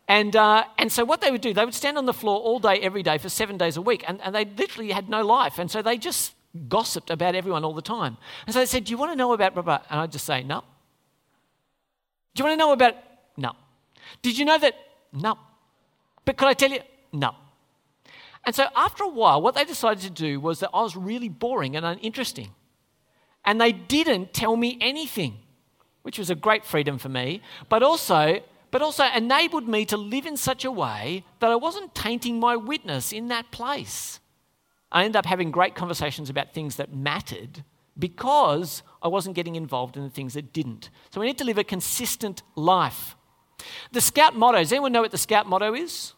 And, 0.08 0.34
uh, 0.34 0.64
and 0.78 0.90
so 0.90 1.04
what 1.04 1.20
they 1.20 1.30
would 1.30 1.40
do, 1.40 1.54
they 1.54 1.64
would 1.64 1.74
stand 1.74 1.96
on 1.96 2.06
the 2.06 2.12
floor 2.12 2.40
all 2.40 2.58
day, 2.58 2.80
every 2.80 3.02
day 3.02 3.18
for 3.18 3.28
seven 3.28 3.56
days 3.56 3.76
a 3.76 3.82
week, 3.82 4.04
and, 4.06 4.20
and 4.22 4.34
they 4.34 4.44
literally 4.44 4.90
had 4.90 5.08
no 5.08 5.24
life. 5.24 5.58
And 5.58 5.70
so 5.70 5.80
they 5.80 5.96
just 5.96 6.34
gossiped 6.68 7.10
about 7.10 7.34
everyone 7.34 7.64
all 7.64 7.72
the 7.72 7.82
time. 7.82 8.16
And 8.46 8.52
so 8.52 8.60
they 8.60 8.66
said, 8.66 8.84
Do 8.84 8.90
you 8.90 8.98
want 8.98 9.12
to 9.12 9.16
know 9.16 9.32
about 9.32 9.54
blah, 9.54 9.62
blah? 9.62 9.80
And 9.88 10.00
I'd 10.00 10.12
just 10.12 10.26
say, 10.26 10.42
No. 10.42 10.64
Do 12.34 12.42
you 12.42 12.48
want 12.48 12.58
to 12.58 12.64
know 12.64 12.72
about? 12.72 12.96
No. 13.36 13.52
Did 14.22 14.38
you 14.38 14.44
know 14.44 14.58
that? 14.58 14.74
No. 15.12 15.38
But 16.24 16.36
could 16.36 16.48
I 16.48 16.54
tell 16.54 16.70
you? 16.70 16.80
No. 17.12 17.34
And 18.44 18.54
so 18.54 18.66
after 18.74 19.04
a 19.04 19.08
while, 19.08 19.40
what 19.40 19.54
they 19.54 19.64
decided 19.64 20.02
to 20.02 20.10
do 20.10 20.40
was 20.40 20.60
that 20.60 20.70
I 20.74 20.82
was 20.82 20.96
really 20.96 21.28
boring 21.28 21.76
and 21.76 21.86
uninteresting. 21.86 22.50
And 23.44 23.60
they 23.60 23.72
didn't 23.72 24.32
tell 24.32 24.56
me 24.56 24.78
anything, 24.80 25.38
which 26.02 26.18
was 26.18 26.30
a 26.30 26.34
great 26.34 26.64
freedom 26.64 26.98
for 26.98 27.08
me. 27.08 27.42
But 27.68 27.82
also, 27.82 28.40
but 28.70 28.82
also 28.82 29.04
enabled 29.14 29.68
me 29.68 29.84
to 29.86 29.96
live 29.96 30.26
in 30.26 30.36
such 30.36 30.64
a 30.64 30.70
way 30.70 31.24
that 31.40 31.50
I 31.50 31.56
wasn't 31.56 31.94
tainting 31.94 32.38
my 32.38 32.56
witness 32.56 33.12
in 33.12 33.28
that 33.28 33.50
place. 33.50 34.20
I 34.90 35.04
ended 35.04 35.16
up 35.16 35.26
having 35.26 35.50
great 35.50 35.74
conversations 35.74 36.30
about 36.30 36.52
things 36.52 36.76
that 36.76 36.94
mattered 36.94 37.64
because 37.98 38.82
I 39.02 39.08
wasn't 39.08 39.36
getting 39.36 39.56
involved 39.56 39.96
in 39.96 40.04
the 40.04 40.10
things 40.10 40.34
that 40.34 40.52
didn't. 40.52 40.90
So 41.10 41.20
we 41.20 41.26
need 41.26 41.38
to 41.38 41.44
live 41.44 41.58
a 41.58 41.64
consistent 41.64 42.42
life. 42.54 43.16
The 43.92 44.00
Scout 44.00 44.36
motto, 44.36 44.58
does 44.58 44.72
anyone 44.72 44.92
know 44.92 45.02
what 45.02 45.10
the 45.10 45.18
Scout 45.18 45.46
motto 45.46 45.74
is? 45.74 46.14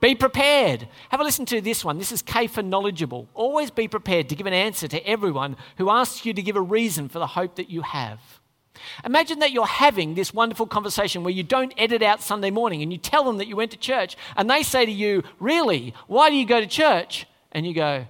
Be 0.00 0.14
prepared. 0.14 0.88
Have 1.08 1.20
a 1.20 1.24
listen 1.24 1.44
to 1.46 1.60
this 1.60 1.84
one. 1.84 1.98
This 1.98 2.12
is 2.12 2.22
K 2.22 2.46
for 2.46 2.62
knowledgeable. 2.62 3.28
Always 3.34 3.70
be 3.70 3.88
prepared 3.88 4.28
to 4.28 4.36
give 4.36 4.46
an 4.46 4.52
answer 4.52 4.86
to 4.86 5.04
everyone 5.06 5.56
who 5.76 5.90
asks 5.90 6.24
you 6.24 6.32
to 6.34 6.42
give 6.42 6.54
a 6.54 6.60
reason 6.60 7.08
for 7.08 7.18
the 7.18 7.26
hope 7.26 7.56
that 7.56 7.68
you 7.68 7.82
have. 7.82 8.20
Imagine 9.04 9.40
that 9.40 9.50
you're 9.50 9.66
having 9.66 10.14
this 10.14 10.32
wonderful 10.32 10.66
conversation 10.66 11.24
where 11.24 11.32
you 11.32 11.42
don't 11.42 11.74
edit 11.76 12.00
out 12.00 12.22
Sunday 12.22 12.50
morning 12.50 12.80
and 12.80 12.92
you 12.92 12.98
tell 12.98 13.24
them 13.24 13.38
that 13.38 13.48
you 13.48 13.56
went 13.56 13.72
to 13.72 13.76
church 13.76 14.16
and 14.36 14.48
they 14.48 14.62
say 14.62 14.86
to 14.86 14.92
you, 14.92 15.24
Really? 15.40 15.94
Why 16.06 16.30
do 16.30 16.36
you 16.36 16.46
go 16.46 16.60
to 16.60 16.66
church? 16.66 17.26
And 17.50 17.66
you 17.66 17.74
go, 17.74 18.06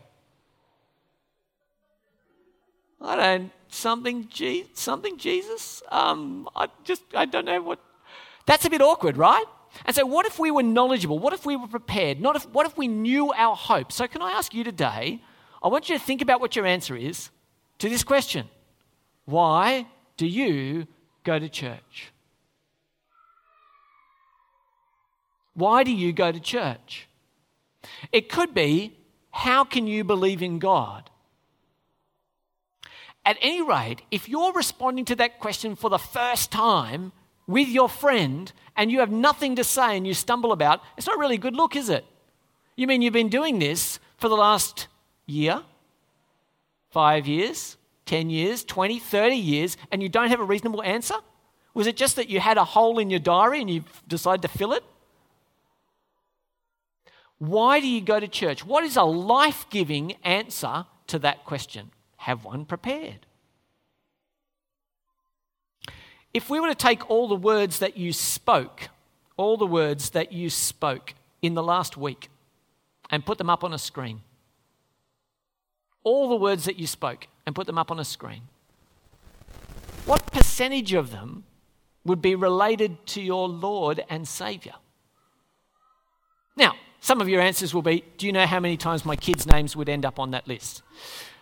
I 3.00 3.16
don't, 3.16 3.52
something, 3.68 4.28
something 4.74 5.16
Jesus? 5.16 5.82
Um, 5.90 6.48
I 6.54 6.68
just, 6.84 7.02
I 7.14 7.24
don't 7.24 7.44
know 7.44 7.62
what. 7.62 7.78
That's 8.44 8.64
a 8.64 8.70
bit 8.70 8.82
awkward, 8.82 9.16
right? 9.16 9.44
And 9.84 9.94
so, 9.94 10.06
what 10.06 10.26
if 10.26 10.38
we 10.38 10.50
were 10.50 10.62
knowledgeable? 10.62 11.18
What 11.18 11.32
if 11.32 11.46
we 11.46 11.56
were 11.56 11.66
prepared? 11.66 12.20
Not 12.20 12.36
if, 12.36 12.48
what 12.48 12.66
if 12.66 12.76
we 12.76 12.88
knew 12.88 13.32
our 13.32 13.56
hope? 13.56 13.92
So, 13.92 14.06
can 14.06 14.22
I 14.22 14.32
ask 14.32 14.54
you 14.54 14.64
today? 14.64 15.22
I 15.62 15.68
want 15.68 15.88
you 15.88 15.98
to 15.98 16.04
think 16.04 16.22
about 16.22 16.40
what 16.40 16.56
your 16.56 16.66
answer 16.66 16.96
is 16.96 17.30
to 17.78 17.88
this 17.88 18.04
question 18.04 18.48
Why 19.24 19.86
do 20.16 20.26
you 20.26 20.86
go 21.24 21.38
to 21.38 21.48
church? 21.48 22.12
Why 25.54 25.82
do 25.82 25.92
you 25.92 26.12
go 26.12 26.30
to 26.30 26.38
church? 26.38 27.08
It 28.12 28.28
could 28.28 28.54
be, 28.54 28.96
how 29.30 29.64
can 29.64 29.86
you 29.86 30.04
believe 30.04 30.40
in 30.40 30.60
God? 30.60 31.10
At 33.24 33.36
any 33.42 33.60
rate, 33.60 34.02
if 34.10 34.28
you're 34.28 34.52
responding 34.52 35.04
to 35.06 35.16
that 35.16 35.40
question 35.40 35.74
for 35.74 35.90
the 35.90 35.98
first 35.98 36.52
time 36.52 37.12
with 37.48 37.68
your 37.68 37.88
friend 37.88 38.52
and 38.76 38.92
you 38.92 39.00
have 39.00 39.10
nothing 39.10 39.56
to 39.56 39.64
say 39.64 39.96
and 39.96 40.06
you 40.06 40.14
stumble 40.14 40.52
about, 40.52 40.80
it's 40.96 41.06
not 41.06 41.18
really 41.18 41.34
a 41.34 41.38
good 41.38 41.56
look, 41.56 41.74
is 41.74 41.88
it? 41.88 42.04
You 42.76 42.86
mean 42.86 43.02
you've 43.02 43.12
been 43.12 43.30
doing 43.30 43.58
this 43.58 43.98
for 44.18 44.28
the 44.28 44.36
last 44.36 44.86
year, 45.26 45.64
five 46.90 47.26
years, 47.26 47.76
10 48.06 48.30
years, 48.30 48.62
20, 48.62 49.00
30 49.00 49.34
years, 49.34 49.76
and 49.90 50.02
you 50.02 50.08
don't 50.08 50.28
have 50.28 50.38
a 50.38 50.44
reasonable 50.44 50.82
answer? 50.82 51.16
Was 51.74 51.86
it 51.86 51.96
just 51.96 52.16
that 52.16 52.28
you 52.28 52.38
had 52.38 52.58
a 52.58 52.64
hole 52.64 52.98
in 52.98 53.10
your 53.10 53.18
diary 53.18 53.60
and 53.60 53.70
you 53.70 53.84
decided 54.06 54.42
to 54.42 54.48
fill 54.48 54.72
it? 54.72 54.84
Why 57.38 57.80
do 57.80 57.86
you 57.88 58.00
go 58.00 58.20
to 58.20 58.28
church? 58.28 58.64
What 58.64 58.84
is 58.84 58.96
a 58.96 59.04
life 59.04 59.66
giving 59.70 60.12
answer 60.24 60.86
to 61.06 61.18
that 61.20 61.44
question? 61.44 61.92
Have 62.18 62.44
one 62.44 62.64
prepared. 62.64 63.26
If 66.34 66.50
we 66.50 66.60
were 66.60 66.68
to 66.68 66.74
take 66.74 67.08
all 67.10 67.28
the 67.28 67.34
words 67.34 67.78
that 67.78 67.96
you 67.96 68.12
spoke, 68.12 68.88
all 69.36 69.56
the 69.56 69.66
words 69.66 70.10
that 70.10 70.32
you 70.32 70.50
spoke 70.50 71.14
in 71.40 71.54
the 71.54 71.62
last 71.62 71.96
week, 71.96 72.28
and 73.10 73.24
put 73.24 73.38
them 73.38 73.48
up 73.48 73.64
on 73.64 73.72
a 73.72 73.78
screen, 73.78 74.20
all 76.04 76.28
the 76.28 76.36
words 76.36 76.64
that 76.64 76.78
you 76.78 76.86
spoke 76.86 77.26
and 77.46 77.54
put 77.54 77.66
them 77.66 77.78
up 77.78 77.90
on 77.90 77.98
a 77.98 78.04
screen, 78.04 78.42
what 80.04 80.32
percentage 80.32 80.92
of 80.92 81.10
them 81.10 81.44
would 82.04 82.22
be 82.22 82.34
related 82.34 83.06
to 83.06 83.22
your 83.22 83.48
Lord 83.48 84.04
and 84.08 84.26
Savior? 84.26 84.74
Now, 86.56 86.74
some 87.00 87.20
of 87.20 87.28
your 87.28 87.40
answers 87.40 87.72
will 87.72 87.82
be 87.82 88.04
Do 88.16 88.26
you 88.26 88.32
know 88.32 88.46
how 88.46 88.60
many 88.60 88.76
times 88.76 89.04
my 89.04 89.16
kids' 89.16 89.46
names 89.46 89.76
would 89.76 89.88
end 89.88 90.04
up 90.04 90.18
on 90.18 90.32
that 90.32 90.48
list? 90.48 90.82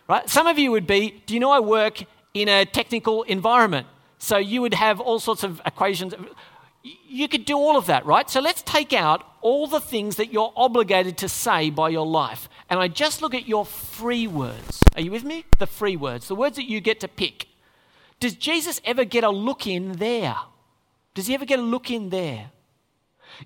Right? 0.09 0.29
Some 0.29 0.47
of 0.47 0.59
you 0.59 0.71
would 0.71 0.87
be 0.87 1.23
Do 1.27 1.35
you 1.35 1.41
know 1.41 1.51
I 1.51 1.61
work 1.61 2.05
in 2.35 2.49
a 2.49 2.65
technical 2.65 3.23
environment? 3.25 3.87
So 4.19 4.39
you 4.39 4.63
would 4.63 4.75
have 4.75 5.01
all 5.01 5.19
sorts 5.19 5.43
of 5.43 5.61
equations. 5.67 6.15
You 6.83 7.29
could 7.29 7.45
do 7.45 7.57
all 7.57 7.77
of 7.77 7.87
that, 7.87 8.07
right? 8.07 8.29
So 8.31 8.41
let's 8.41 8.63
take 8.63 8.93
out 8.93 9.25
all 9.41 9.67
the 9.67 9.81
things 9.81 10.17
that 10.17 10.33
you're 10.33 10.53
obligated 10.57 11.19
to 11.19 11.29
say 11.29 11.71
by 11.71 11.89
your 11.91 12.07
life. 12.07 12.49
And 12.71 12.81
I 12.81 12.89
just 12.89 13.23
look 13.23 13.35
at 13.35 13.47
your 13.47 13.65
free 13.65 14.27
words. 14.27 14.83
Are 14.95 15.01
you 15.01 15.11
with 15.11 15.25
me? 15.25 15.45
The 15.59 15.67
free 15.67 15.97
words, 15.97 16.29
the 16.29 16.35
words 16.35 16.57
that 16.57 16.69
you 16.69 16.81
get 16.81 17.01
to 17.01 17.09
pick. 17.09 17.49
Does 18.19 18.35
Jesus 18.35 18.81
ever 18.85 19.05
get 19.05 19.25
a 19.25 19.31
look 19.31 19.67
in 19.67 19.93
there? 19.93 20.37
Does 21.15 21.27
he 21.27 21.35
ever 21.35 21.45
get 21.45 21.59
a 21.59 21.63
look 21.63 21.91
in 21.91 22.11
there? 22.11 22.51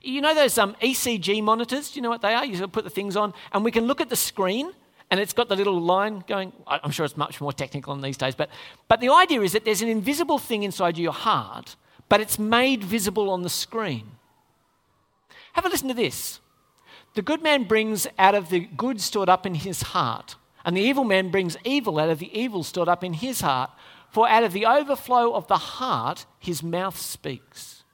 You 0.02 0.20
know 0.20 0.34
those 0.34 0.56
um, 0.58 0.76
ECG 0.82 1.42
monitors? 1.42 1.90
Do 1.90 1.98
you 1.98 2.02
know 2.02 2.10
what 2.10 2.22
they 2.22 2.34
are? 2.34 2.44
You 2.44 2.66
put 2.68 2.84
the 2.84 2.90
things 2.90 3.16
on, 3.16 3.34
and 3.52 3.64
we 3.64 3.70
can 3.70 3.86
look 3.86 4.00
at 4.00 4.08
the 4.08 4.16
screen, 4.16 4.72
and 5.10 5.18
it's 5.18 5.32
got 5.32 5.48
the 5.48 5.56
little 5.56 5.80
line 5.80 6.24
going. 6.26 6.52
I'm 6.66 6.92
sure 6.92 7.04
it's 7.04 7.16
much 7.16 7.40
more 7.40 7.52
technical 7.52 7.92
in 7.92 8.00
these 8.00 8.16
days, 8.16 8.34
but, 8.34 8.48
but 8.88 9.00
the 9.00 9.10
idea 9.10 9.40
is 9.42 9.52
that 9.52 9.64
there's 9.64 9.82
an 9.82 9.88
invisible 9.88 10.38
thing 10.38 10.62
inside 10.62 10.96
your 10.98 11.12
heart, 11.12 11.76
but 12.08 12.20
it's 12.20 12.38
made 12.38 12.84
visible 12.84 13.30
on 13.30 13.42
the 13.42 13.50
screen. 13.50 14.12
Have 15.54 15.66
a 15.66 15.68
listen 15.68 15.88
to 15.88 15.94
this. 15.94 16.40
The 17.14 17.22
good 17.22 17.42
man 17.42 17.64
brings 17.64 18.06
out 18.18 18.36
of 18.36 18.50
the 18.50 18.60
good 18.60 19.00
stored 19.00 19.28
up 19.28 19.44
in 19.44 19.56
his 19.56 19.82
heart, 19.82 20.36
and 20.64 20.76
the 20.76 20.82
evil 20.82 21.04
man 21.04 21.30
brings 21.30 21.56
evil 21.64 21.98
out 21.98 22.10
of 22.10 22.20
the 22.20 22.38
evil 22.38 22.62
stored 22.62 22.88
up 22.88 23.02
in 23.02 23.14
his 23.14 23.40
heart. 23.40 23.70
For 24.10 24.28
out 24.28 24.44
of 24.44 24.52
the 24.52 24.66
overflow 24.66 25.32
of 25.34 25.46
the 25.46 25.56
heart, 25.56 26.26
his 26.38 26.62
mouth 26.62 26.98
speaks. 26.98 27.84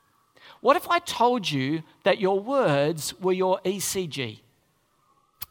What 0.61 0.77
if 0.77 0.89
I 0.89 0.99
told 0.99 1.51
you 1.51 1.83
that 2.05 2.21
your 2.21 2.41
words 2.41 3.19
were 3.21 3.33
your 3.33 3.61
ECG? 3.65 4.41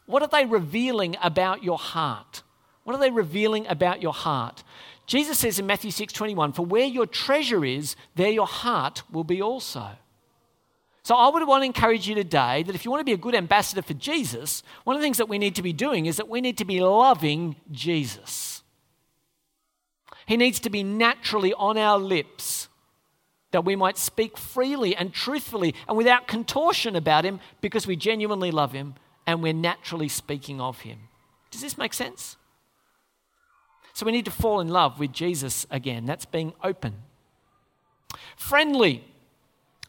What 0.06 0.22
are 0.22 0.28
they 0.28 0.46
revealing 0.46 1.16
about 1.20 1.62
your 1.62 1.78
heart? 1.78 2.42
What 2.84 2.94
are 2.94 3.00
they 3.00 3.10
revealing 3.10 3.66
about 3.66 4.00
your 4.00 4.14
heart? 4.14 4.62
Jesus 5.06 5.38
says 5.38 5.58
in 5.58 5.66
Matthew 5.66 5.90
6:21, 5.90 6.52
"For 6.52 6.64
where 6.64 6.86
your 6.86 7.06
treasure 7.06 7.64
is, 7.64 7.96
there 8.14 8.30
your 8.30 8.46
heart 8.46 9.02
will 9.10 9.24
be 9.24 9.42
also." 9.42 9.96
So 11.02 11.14
I 11.14 11.28
would 11.28 11.46
want 11.46 11.62
to 11.62 11.66
encourage 11.66 12.08
you 12.08 12.16
today 12.16 12.64
that 12.64 12.74
if 12.74 12.84
you 12.84 12.90
want 12.90 13.00
to 13.00 13.04
be 13.04 13.12
a 13.12 13.16
good 13.16 13.34
ambassador 13.34 13.82
for 13.82 13.94
Jesus, 13.94 14.64
one 14.82 14.96
of 14.96 15.02
the 15.02 15.04
things 15.04 15.18
that 15.18 15.28
we 15.28 15.38
need 15.38 15.54
to 15.54 15.62
be 15.62 15.72
doing 15.72 16.06
is 16.06 16.16
that 16.16 16.28
we 16.28 16.40
need 16.40 16.58
to 16.58 16.64
be 16.64 16.80
loving 16.80 17.56
Jesus. 17.70 18.64
He 20.26 20.36
needs 20.36 20.58
to 20.60 20.70
be 20.70 20.82
naturally 20.82 21.54
on 21.54 21.78
our 21.78 21.98
lips 21.98 22.68
that 23.52 23.64
we 23.64 23.76
might 23.76 23.96
speak 23.96 24.36
freely 24.36 24.96
and 24.96 25.14
truthfully 25.14 25.74
and 25.86 25.96
without 25.96 26.26
contortion 26.26 26.96
about 26.96 27.24
him 27.24 27.38
because 27.60 27.86
we 27.86 27.94
genuinely 27.94 28.50
love 28.50 28.72
him 28.72 28.96
and 29.26 29.42
we're 29.42 29.52
naturally 29.52 30.08
speaking 30.08 30.60
of 30.60 30.80
him. 30.80 30.98
Does 31.50 31.60
this 31.60 31.76
make 31.76 31.94
sense? 31.94 32.36
So 33.92 34.04
we 34.04 34.12
need 34.12 34.26
to 34.26 34.30
fall 34.30 34.60
in 34.60 34.68
love 34.68 35.00
with 35.00 35.12
Jesus 35.12 35.66
again. 35.70 36.04
That's 36.04 36.26
being 36.26 36.52
open. 36.62 36.94
Friendly. 38.36 39.04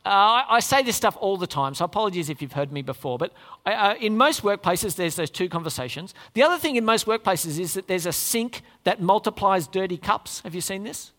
Uh, 0.05 0.45
I, 0.47 0.61
say 0.61 0.81
this 0.81 0.95
stuff 0.95 1.17
all 1.19 1.35
the 1.35 1.47
time, 1.47 1.75
so 1.75 1.83
apologies 1.83 2.29
if 2.29 2.41
you've 2.41 2.53
heard 2.53 2.71
me 2.71 2.81
before. 2.81 3.17
But 3.17 3.33
uh, 3.65 3.71
uh, 3.71 3.95
in 3.99 4.15
most 4.15 4.41
workplaces, 4.41 4.95
there's 4.95 5.17
those 5.17 5.29
two 5.29 5.49
conversations. 5.49 6.13
The 6.33 6.43
other 6.43 6.57
thing 6.57 6.77
in 6.77 6.85
most 6.85 7.05
workplaces 7.05 7.59
is 7.59 7.73
that 7.73 7.89
there's 7.89 8.05
a 8.05 8.13
sink 8.13 8.61
that 8.85 9.01
multiplies 9.01 9.67
dirty 9.67 9.97
cups. 9.97 10.39
Have 10.41 10.55
you 10.55 10.61
seen 10.61 10.83
this? 10.83 11.11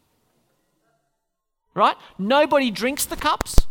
Right? 1.75 1.97
Nobody 2.19 2.71
drinks 2.71 3.05
the 3.05 3.17
cups. 3.17 3.68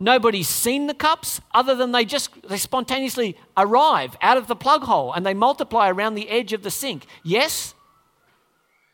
Nobody's 0.00 0.48
seen 0.48 0.86
the 0.86 0.94
cups 0.94 1.40
other 1.52 1.74
than 1.74 1.92
they 1.92 2.04
just 2.04 2.30
they 2.48 2.56
spontaneously 2.56 3.36
arrive 3.56 4.16
out 4.22 4.36
of 4.36 4.46
the 4.46 4.54
plug 4.54 4.82
hole 4.82 5.12
and 5.12 5.26
they 5.26 5.34
multiply 5.34 5.88
around 5.88 6.14
the 6.14 6.28
edge 6.28 6.52
of 6.52 6.62
the 6.62 6.70
sink. 6.70 7.06
Yes? 7.24 7.74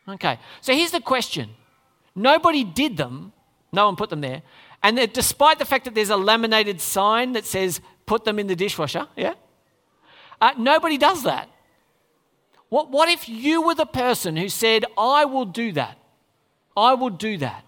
Okay. 0.08 0.38
So 0.60 0.72
here's 0.72 0.92
the 0.92 1.00
question. 1.00 1.50
Nobody 2.14 2.64
did 2.64 2.96
them. 2.96 3.32
No 3.72 3.86
one 3.86 3.96
put 3.96 4.08
them 4.08 4.20
there. 4.20 4.42
And 4.82 4.96
that 4.98 5.14
despite 5.14 5.58
the 5.58 5.64
fact 5.64 5.84
that 5.84 5.94
there's 5.94 6.10
a 6.10 6.16
laminated 6.16 6.80
sign 6.80 7.32
that 7.32 7.44
says, 7.44 7.80
put 8.06 8.24
them 8.24 8.38
in 8.38 8.46
the 8.46 8.56
dishwasher, 8.56 9.08
yeah? 9.16 9.34
Uh, 10.40 10.52
nobody 10.58 10.98
does 10.98 11.22
that. 11.22 11.48
What, 12.68 12.90
what 12.90 13.08
if 13.08 13.28
you 13.28 13.62
were 13.62 13.74
the 13.74 13.86
person 13.86 14.36
who 14.36 14.48
said, 14.48 14.84
I 14.98 15.24
will 15.24 15.44
do 15.44 15.72
that? 15.72 15.98
I 16.76 16.94
will 16.94 17.10
do 17.10 17.38
that. 17.38 17.64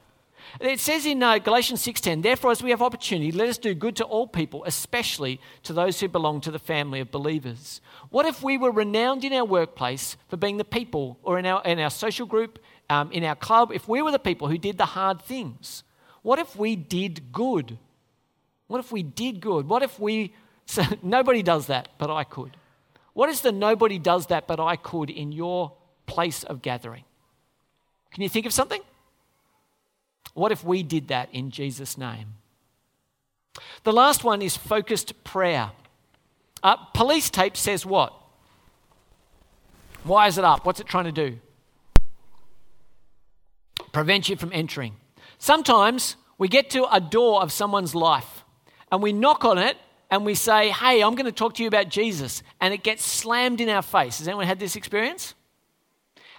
It 0.60 0.80
says 0.80 1.04
in 1.04 1.22
uh, 1.22 1.38
Galatians 1.38 1.82
6:10, 1.82 2.22
"Therefore 2.22 2.50
as 2.50 2.62
we 2.62 2.70
have 2.70 2.82
opportunity, 2.82 3.30
let 3.30 3.48
us 3.48 3.58
do 3.58 3.74
good 3.74 3.96
to 3.96 4.04
all 4.04 4.26
people, 4.26 4.64
especially 4.64 5.40
to 5.64 5.72
those 5.72 6.00
who 6.00 6.08
belong 6.08 6.40
to 6.42 6.50
the 6.50 6.58
family 6.58 7.00
of 7.00 7.10
believers." 7.10 7.80
What 8.10 8.26
if 8.26 8.42
we 8.42 8.56
were 8.56 8.70
renowned 8.70 9.24
in 9.24 9.32
our 9.32 9.44
workplace 9.44 10.16
for 10.28 10.36
being 10.36 10.56
the 10.56 10.64
people 10.64 11.18
or 11.22 11.38
in 11.38 11.46
our 11.46 11.62
in 11.64 11.78
our 11.78 11.90
social 11.90 12.26
group, 12.26 12.58
um, 12.88 13.12
in 13.12 13.24
our 13.24 13.34
club, 13.34 13.70
if 13.72 13.86
we 13.88 14.00
were 14.00 14.12
the 14.12 14.18
people 14.18 14.48
who 14.48 14.58
did 14.58 14.78
the 14.78 14.86
hard 14.86 15.20
things? 15.20 15.82
What 16.22 16.38
if 16.38 16.56
we 16.56 16.74
did 16.74 17.32
good? 17.32 17.78
What 18.66 18.80
if 18.80 18.90
we 18.90 19.02
did 19.02 19.40
good? 19.40 19.68
What 19.68 19.82
if 19.82 20.00
we, 20.00 20.34
so 20.66 20.82
nobody 21.02 21.42
does 21.42 21.66
that, 21.66 21.90
but 21.98 22.10
I 22.10 22.24
could? 22.24 22.56
What 23.12 23.28
is 23.28 23.42
the 23.42 23.52
nobody 23.52 23.98
does 23.98 24.26
that, 24.26 24.46
but 24.46 24.60
I 24.60 24.76
could 24.76 25.08
in 25.08 25.32
your 25.32 25.72
place 26.06 26.44
of 26.44 26.62
gathering? 26.62 27.04
Can 28.10 28.22
you 28.22 28.28
think 28.28 28.46
of 28.46 28.52
something? 28.52 28.80
What 30.34 30.52
if 30.52 30.64
we 30.64 30.82
did 30.82 31.08
that 31.08 31.28
in 31.32 31.50
Jesus' 31.50 31.96
name? 31.96 32.34
The 33.84 33.92
last 33.92 34.24
one 34.24 34.42
is 34.42 34.56
focused 34.56 35.24
prayer. 35.24 35.70
Uh, 36.62 36.76
police 36.76 37.30
tape 37.30 37.56
says 37.56 37.86
what? 37.86 38.12
Why 40.04 40.28
is 40.28 40.38
it 40.38 40.44
up? 40.44 40.64
What's 40.64 40.80
it 40.80 40.86
trying 40.86 41.04
to 41.04 41.12
do? 41.12 41.38
Prevent 43.92 44.28
you 44.28 44.36
from 44.36 44.52
entering. 44.52 44.94
Sometimes 45.38 46.16
we 46.38 46.48
get 46.48 46.70
to 46.70 46.86
a 46.94 47.00
door 47.00 47.42
of 47.42 47.50
someone's 47.50 47.94
life 47.94 48.44
and 48.92 49.02
we 49.02 49.12
knock 49.12 49.44
on 49.44 49.58
it 49.58 49.76
and 50.10 50.24
we 50.24 50.34
say, 50.34 50.70
Hey, 50.70 51.02
I'm 51.02 51.14
going 51.14 51.26
to 51.26 51.32
talk 51.32 51.54
to 51.54 51.62
you 51.62 51.68
about 51.68 51.88
Jesus. 51.88 52.42
And 52.60 52.72
it 52.72 52.82
gets 52.82 53.04
slammed 53.04 53.60
in 53.60 53.68
our 53.68 53.82
face. 53.82 54.18
Has 54.18 54.28
anyone 54.28 54.46
had 54.46 54.60
this 54.60 54.76
experience? 54.76 55.34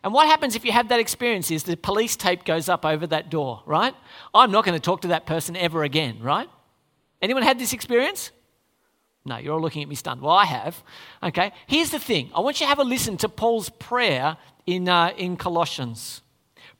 And 0.03 0.13
what 0.13 0.27
happens 0.27 0.55
if 0.55 0.63
you 0.63 0.71
have 0.71 0.89
that 0.89 0.99
experience 0.99 1.51
is 1.51 1.63
the 1.63 1.75
police 1.75 2.15
tape 2.15 2.45
goes 2.45 2.69
up 2.69 2.85
over 2.85 3.07
that 3.07 3.29
door, 3.29 3.63
right? 3.65 3.95
I'm 4.33 4.51
not 4.51 4.65
going 4.65 4.77
to 4.77 4.83
talk 4.83 5.01
to 5.01 5.09
that 5.09 5.25
person 5.25 5.55
ever 5.55 5.83
again, 5.83 6.19
right? 6.21 6.49
Anyone 7.21 7.43
had 7.43 7.59
this 7.59 7.73
experience? 7.73 8.31
No, 9.25 9.37
you're 9.37 9.53
all 9.53 9.61
looking 9.61 9.83
at 9.83 9.89
me 9.89 9.95
stunned. 9.95 10.21
Well, 10.21 10.35
I 10.35 10.45
have. 10.45 10.81
Okay, 11.21 11.51
here's 11.65 11.91
the 11.91 11.99
thing 11.99 12.31
I 12.33 12.39
want 12.39 12.59
you 12.59 12.65
to 12.65 12.69
have 12.69 12.79
a 12.79 12.83
listen 12.83 13.17
to 13.17 13.29
Paul's 13.29 13.69
prayer 13.69 14.37
in, 14.65 14.87
uh, 14.87 15.13
in 15.17 15.35
Colossians. 15.35 16.21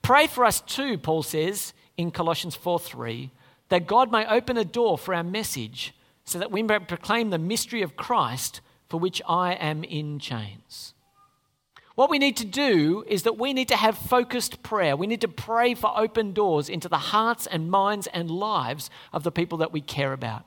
Pray 0.00 0.26
for 0.26 0.44
us 0.44 0.60
too, 0.60 0.96
Paul 0.96 1.22
says, 1.22 1.74
in 1.96 2.10
Colossians 2.10 2.54
4 2.54 2.78
3, 2.78 3.30
that 3.68 3.86
God 3.86 4.10
may 4.10 4.24
open 4.26 4.56
a 4.56 4.64
door 4.64 4.96
for 4.96 5.14
our 5.14 5.24
message 5.24 5.92
so 6.24 6.38
that 6.38 6.50
we 6.50 6.62
may 6.62 6.78
proclaim 6.78 7.30
the 7.30 7.38
mystery 7.38 7.82
of 7.82 7.96
Christ 7.96 8.60
for 8.88 8.98
which 8.98 9.20
I 9.28 9.52
am 9.54 9.84
in 9.84 10.18
chains. 10.18 10.94
What 11.98 12.10
we 12.10 12.20
need 12.20 12.36
to 12.36 12.44
do 12.44 13.04
is 13.08 13.24
that 13.24 13.38
we 13.38 13.52
need 13.52 13.66
to 13.66 13.76
have 13.76 13.98
focused 13.98 14.62
prayer. 14.62 14.96
We 14.96 15.08
need 15.08 15.20
to 15.22 15.26
pray 15.26 15.74
for 15.74 15.92
open 15.98 16.32
doors 16.32 16.68
into 16.68 16.88
the 16.88 16.96
hearts 16.96 17.44
and 17.48 17.72
minds 17.72 18.06
and 18.06 18.30
lives 18.30 18.88
of 19.12 19.24
the 19.24 19.32
people 19.32 19.58
that 19.58 19.72
we 19.72 19.80
care 19.80 20.12
about. 20.12 20.44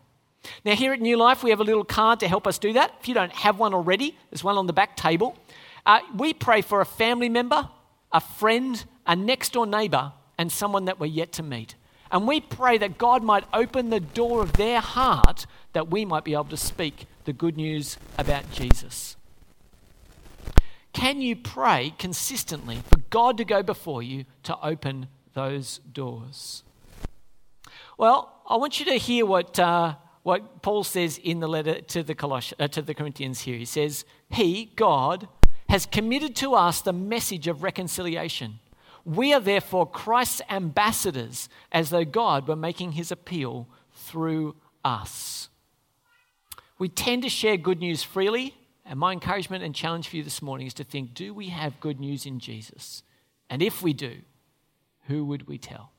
Now, 0.63 0.75
here 0.75 0.93
at 0.93 1.01
New 1.01 1.17
Life, 1.17 1.43
we 1.43 1.49
have 1.49 1.59
a 1.59 1.65
little 1.65 1.83
card 1.83 2.21
to 2.21 2.29
help 2.29 2.47
us 2.47 2.57
do 2.57 2.71
that. 2.71 2.93
If 3.01 3.09
you 3.09 3.13
don't 3.13 3.33
have 3.33 3.59
one 3.59 3.73
already, 3.73 4.17
there's 4.29 4.45
one 4.45 4.55
on 4.55 4.65
the 4.65 4.71
back 4.71 4.95
table. 4.95 5.37
Uh, 5.85 5.99
we 6.15 6.33
pray 6.33 6.61
for 6.61 6.79
a 6.79 6.85
family 6.85 7.27
member, 7.27 7.67
a 8.13 8.21
friend, 8.21 8.85
a 9.05 9.17
next 9.17 9.51
door 9.51 9.67
neighbour 9.67 10.13
and 10.37 10.49
someone 10.49 10.85
that 10.85 11.01
we're 11.01 11.07
yet 11.07 11.33
to 11.33 11.43
meet. 11.43 11.75
And 12.13 12.29
we 12.29 12.39
pray 12.39 12.77
that 12.77 12.97
God 12.97 13.23
might 13.23 13.43
open 13.51 13.89
the 13.89 13.99
door 13.99 14.41
of 14.41 14.53
their 14.53 14.79
heart 14.79 15.45
that 15.73 15.91
we 15.91 16.05
might 16.05 16.23
be 16.23 16.31
able 16.31 16.45
to 16.45 16.55
speak 16.55 17.07
the 17.25 17.33
good 17.33 17.57
news 17.57 17.97
about 18.17 18.49
Jesus. 18.53 19.17
Can 20.93 21.21
you 21.21 21.35
pray 21.35 21.93
consistently 21.97 22.79
for 22.89 22.97
God 23.09 23.37
to 23.37 23.45
go 23.45 23.63
before 23.63 24.03
you 24.03 24.25
to 24.43 24.57
open 24.61 25.07
those 25.33 25.79
doors? 25.91 26.63
Well, 27.97 28.41
I 28.47 28.57
want 28.57 28.79
you 28.79 28.85
to 28.87 28.95
hear 28.95 29.25
what, 29.25 29.57
uh, 29.59 29.95
what 30.23 30.61
Paul 30.61 30.83
says 30.83 31.17
in 31.17 31.39
the 31.39 31.47
letter 31.47 31.81
to 31.81 32.03
the, 32.03 32.15
Coloss- 32.15 32.53
uh, 32.59 32.67
to 32.69 32.81
the 32.81 32.93
Corinthians 32.93 33.41
here. 33.41 33.57
He 33.57 33.65
says, 33.65 34.05
He, 34.29 34.71
God, 34.75 35.27
has 35.69 35.85
committed 35.85 36.35
to 36.37 36.53
us 36.53 36.81
the 36.81 36.93
message 36.93 37.47
of 37.47 37.63
reconciliation. 37.63 38.59
We 39.05 39.33
are 39.33 39.39
therefore 39.39 39.89
Christ's 39.89 40.41
ambassadors, 40.49 41.47
as 41.71 41.89
though 41.89 42.05
God 42.05 42.47
were 42.47 42.55
making 42.55 42.93
his 42.93 43.11
appeal 43.11 43.67
through 43.93 44.55
us. 44.83 45.49
We 46.77 46.89
tend 46.89 47.23
to 47.23 47.29
share 47.29 47.57
good 47.57 47.79
news 47.79 48.03
freely, 48.03 48.55
and 48.91 48.99
my 48.99 49.13
encouragement 49.13 49.63
and 49.63 49.73
challenge 49.73 50.09
for 50.09 50.17
you 50.17 50.23
this 50.23 50.41
morning 50.41 50.67
is 50.67 50.73
to 50.73 50.83
think 50.83 51.13
do 51.13 51.33
we 51.33 51.47
have 51.47 51.79
good 51.79 51.97
news 51.97 52.25
in 52.25 52.39
Jesus? 52.39 53.03
And 53.49 53.61
if 53.61 53.81
we 53.81 53.93
do, 53.93 54.17
who 55.07 55.23
would 55.23 55.47
we 55.47 55.57
tell? 55.57 55.93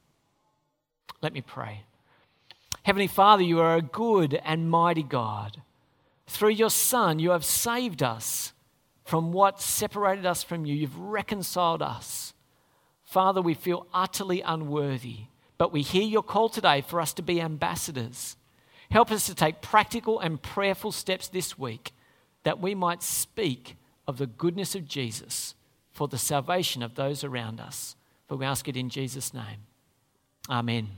Let 1.23 1.33
me 1.33 1.41
pray. 1.41 1.85
Heavenly 2.83 3.07
Father, 3.07 3.43
you 3.43 3.61
are 3.61 3.77
a 3.77 3.81
good 3.81 4.39
and 4.45 4.69
mighty 4.71 5.03
God. 5.03 5.63
Through 6.27 6.51
your 6.51 6.69
Son, 6.69 7.19
you 7.19 7.31
have 7.31 7.47
saved 7.47 8.03
us 8.03 8.53
from 9.07 9.33
what 9.33 9.63
separated 9.63 10.27
us 10.27 10.43
from 10.43 10.67
you. 10.67 10.75
You've 10.75 10.99
reconciled 10.99 11.81
us. 11.81 12.35
Father, 13.05 13.41
we 13.41 13.55
feel 13.55 13.87
utterly 13.95 14.43
unworthy, 14.43 15.21
but 15.57 15.73
we 15.73 15.81
hear 15.81 16.03
your 16.03 16.23
call 16.23 16.51
today 16.51 16.83
for 16.83 17.01
us 17.01 17.15
to 17.15 17.23
be 17.23 17.41
ambassadors. 17.41 18.37
Help 18.91 19.11
us 19.11 19.25
to 19.25 19.35
take 19.35 19.63
practical 19.63 20.21
and 20.21 20.43
prayerful 20.43 20.93
steps 20.93 21.27
this 21.27 21.59
week 21.59 21.93
that 22.45 22.61
we 22.61 22.75
might 22.75 23.03
speak 23.03 23.77
of 24.07 24.19
the 24.19 24.27
goodness 24.27 24.75
of 24.75 24.87
Jesus 24.87 25.55
for 25.93 26.09
the 26.09 26.19
salvation 26.19 26.83
of 26.83 26.95
those 26.95 27.23
around 27.23 27.61
us. 27.61 27.97
For 28.27 28.37
we 28.37 28.47
ask 28.47 28.69
it 28.69 28.77
in 28.77 28.89
Jesus' 28.89 29.35
name. 29.35 29.67
Amen. 30.49 30.89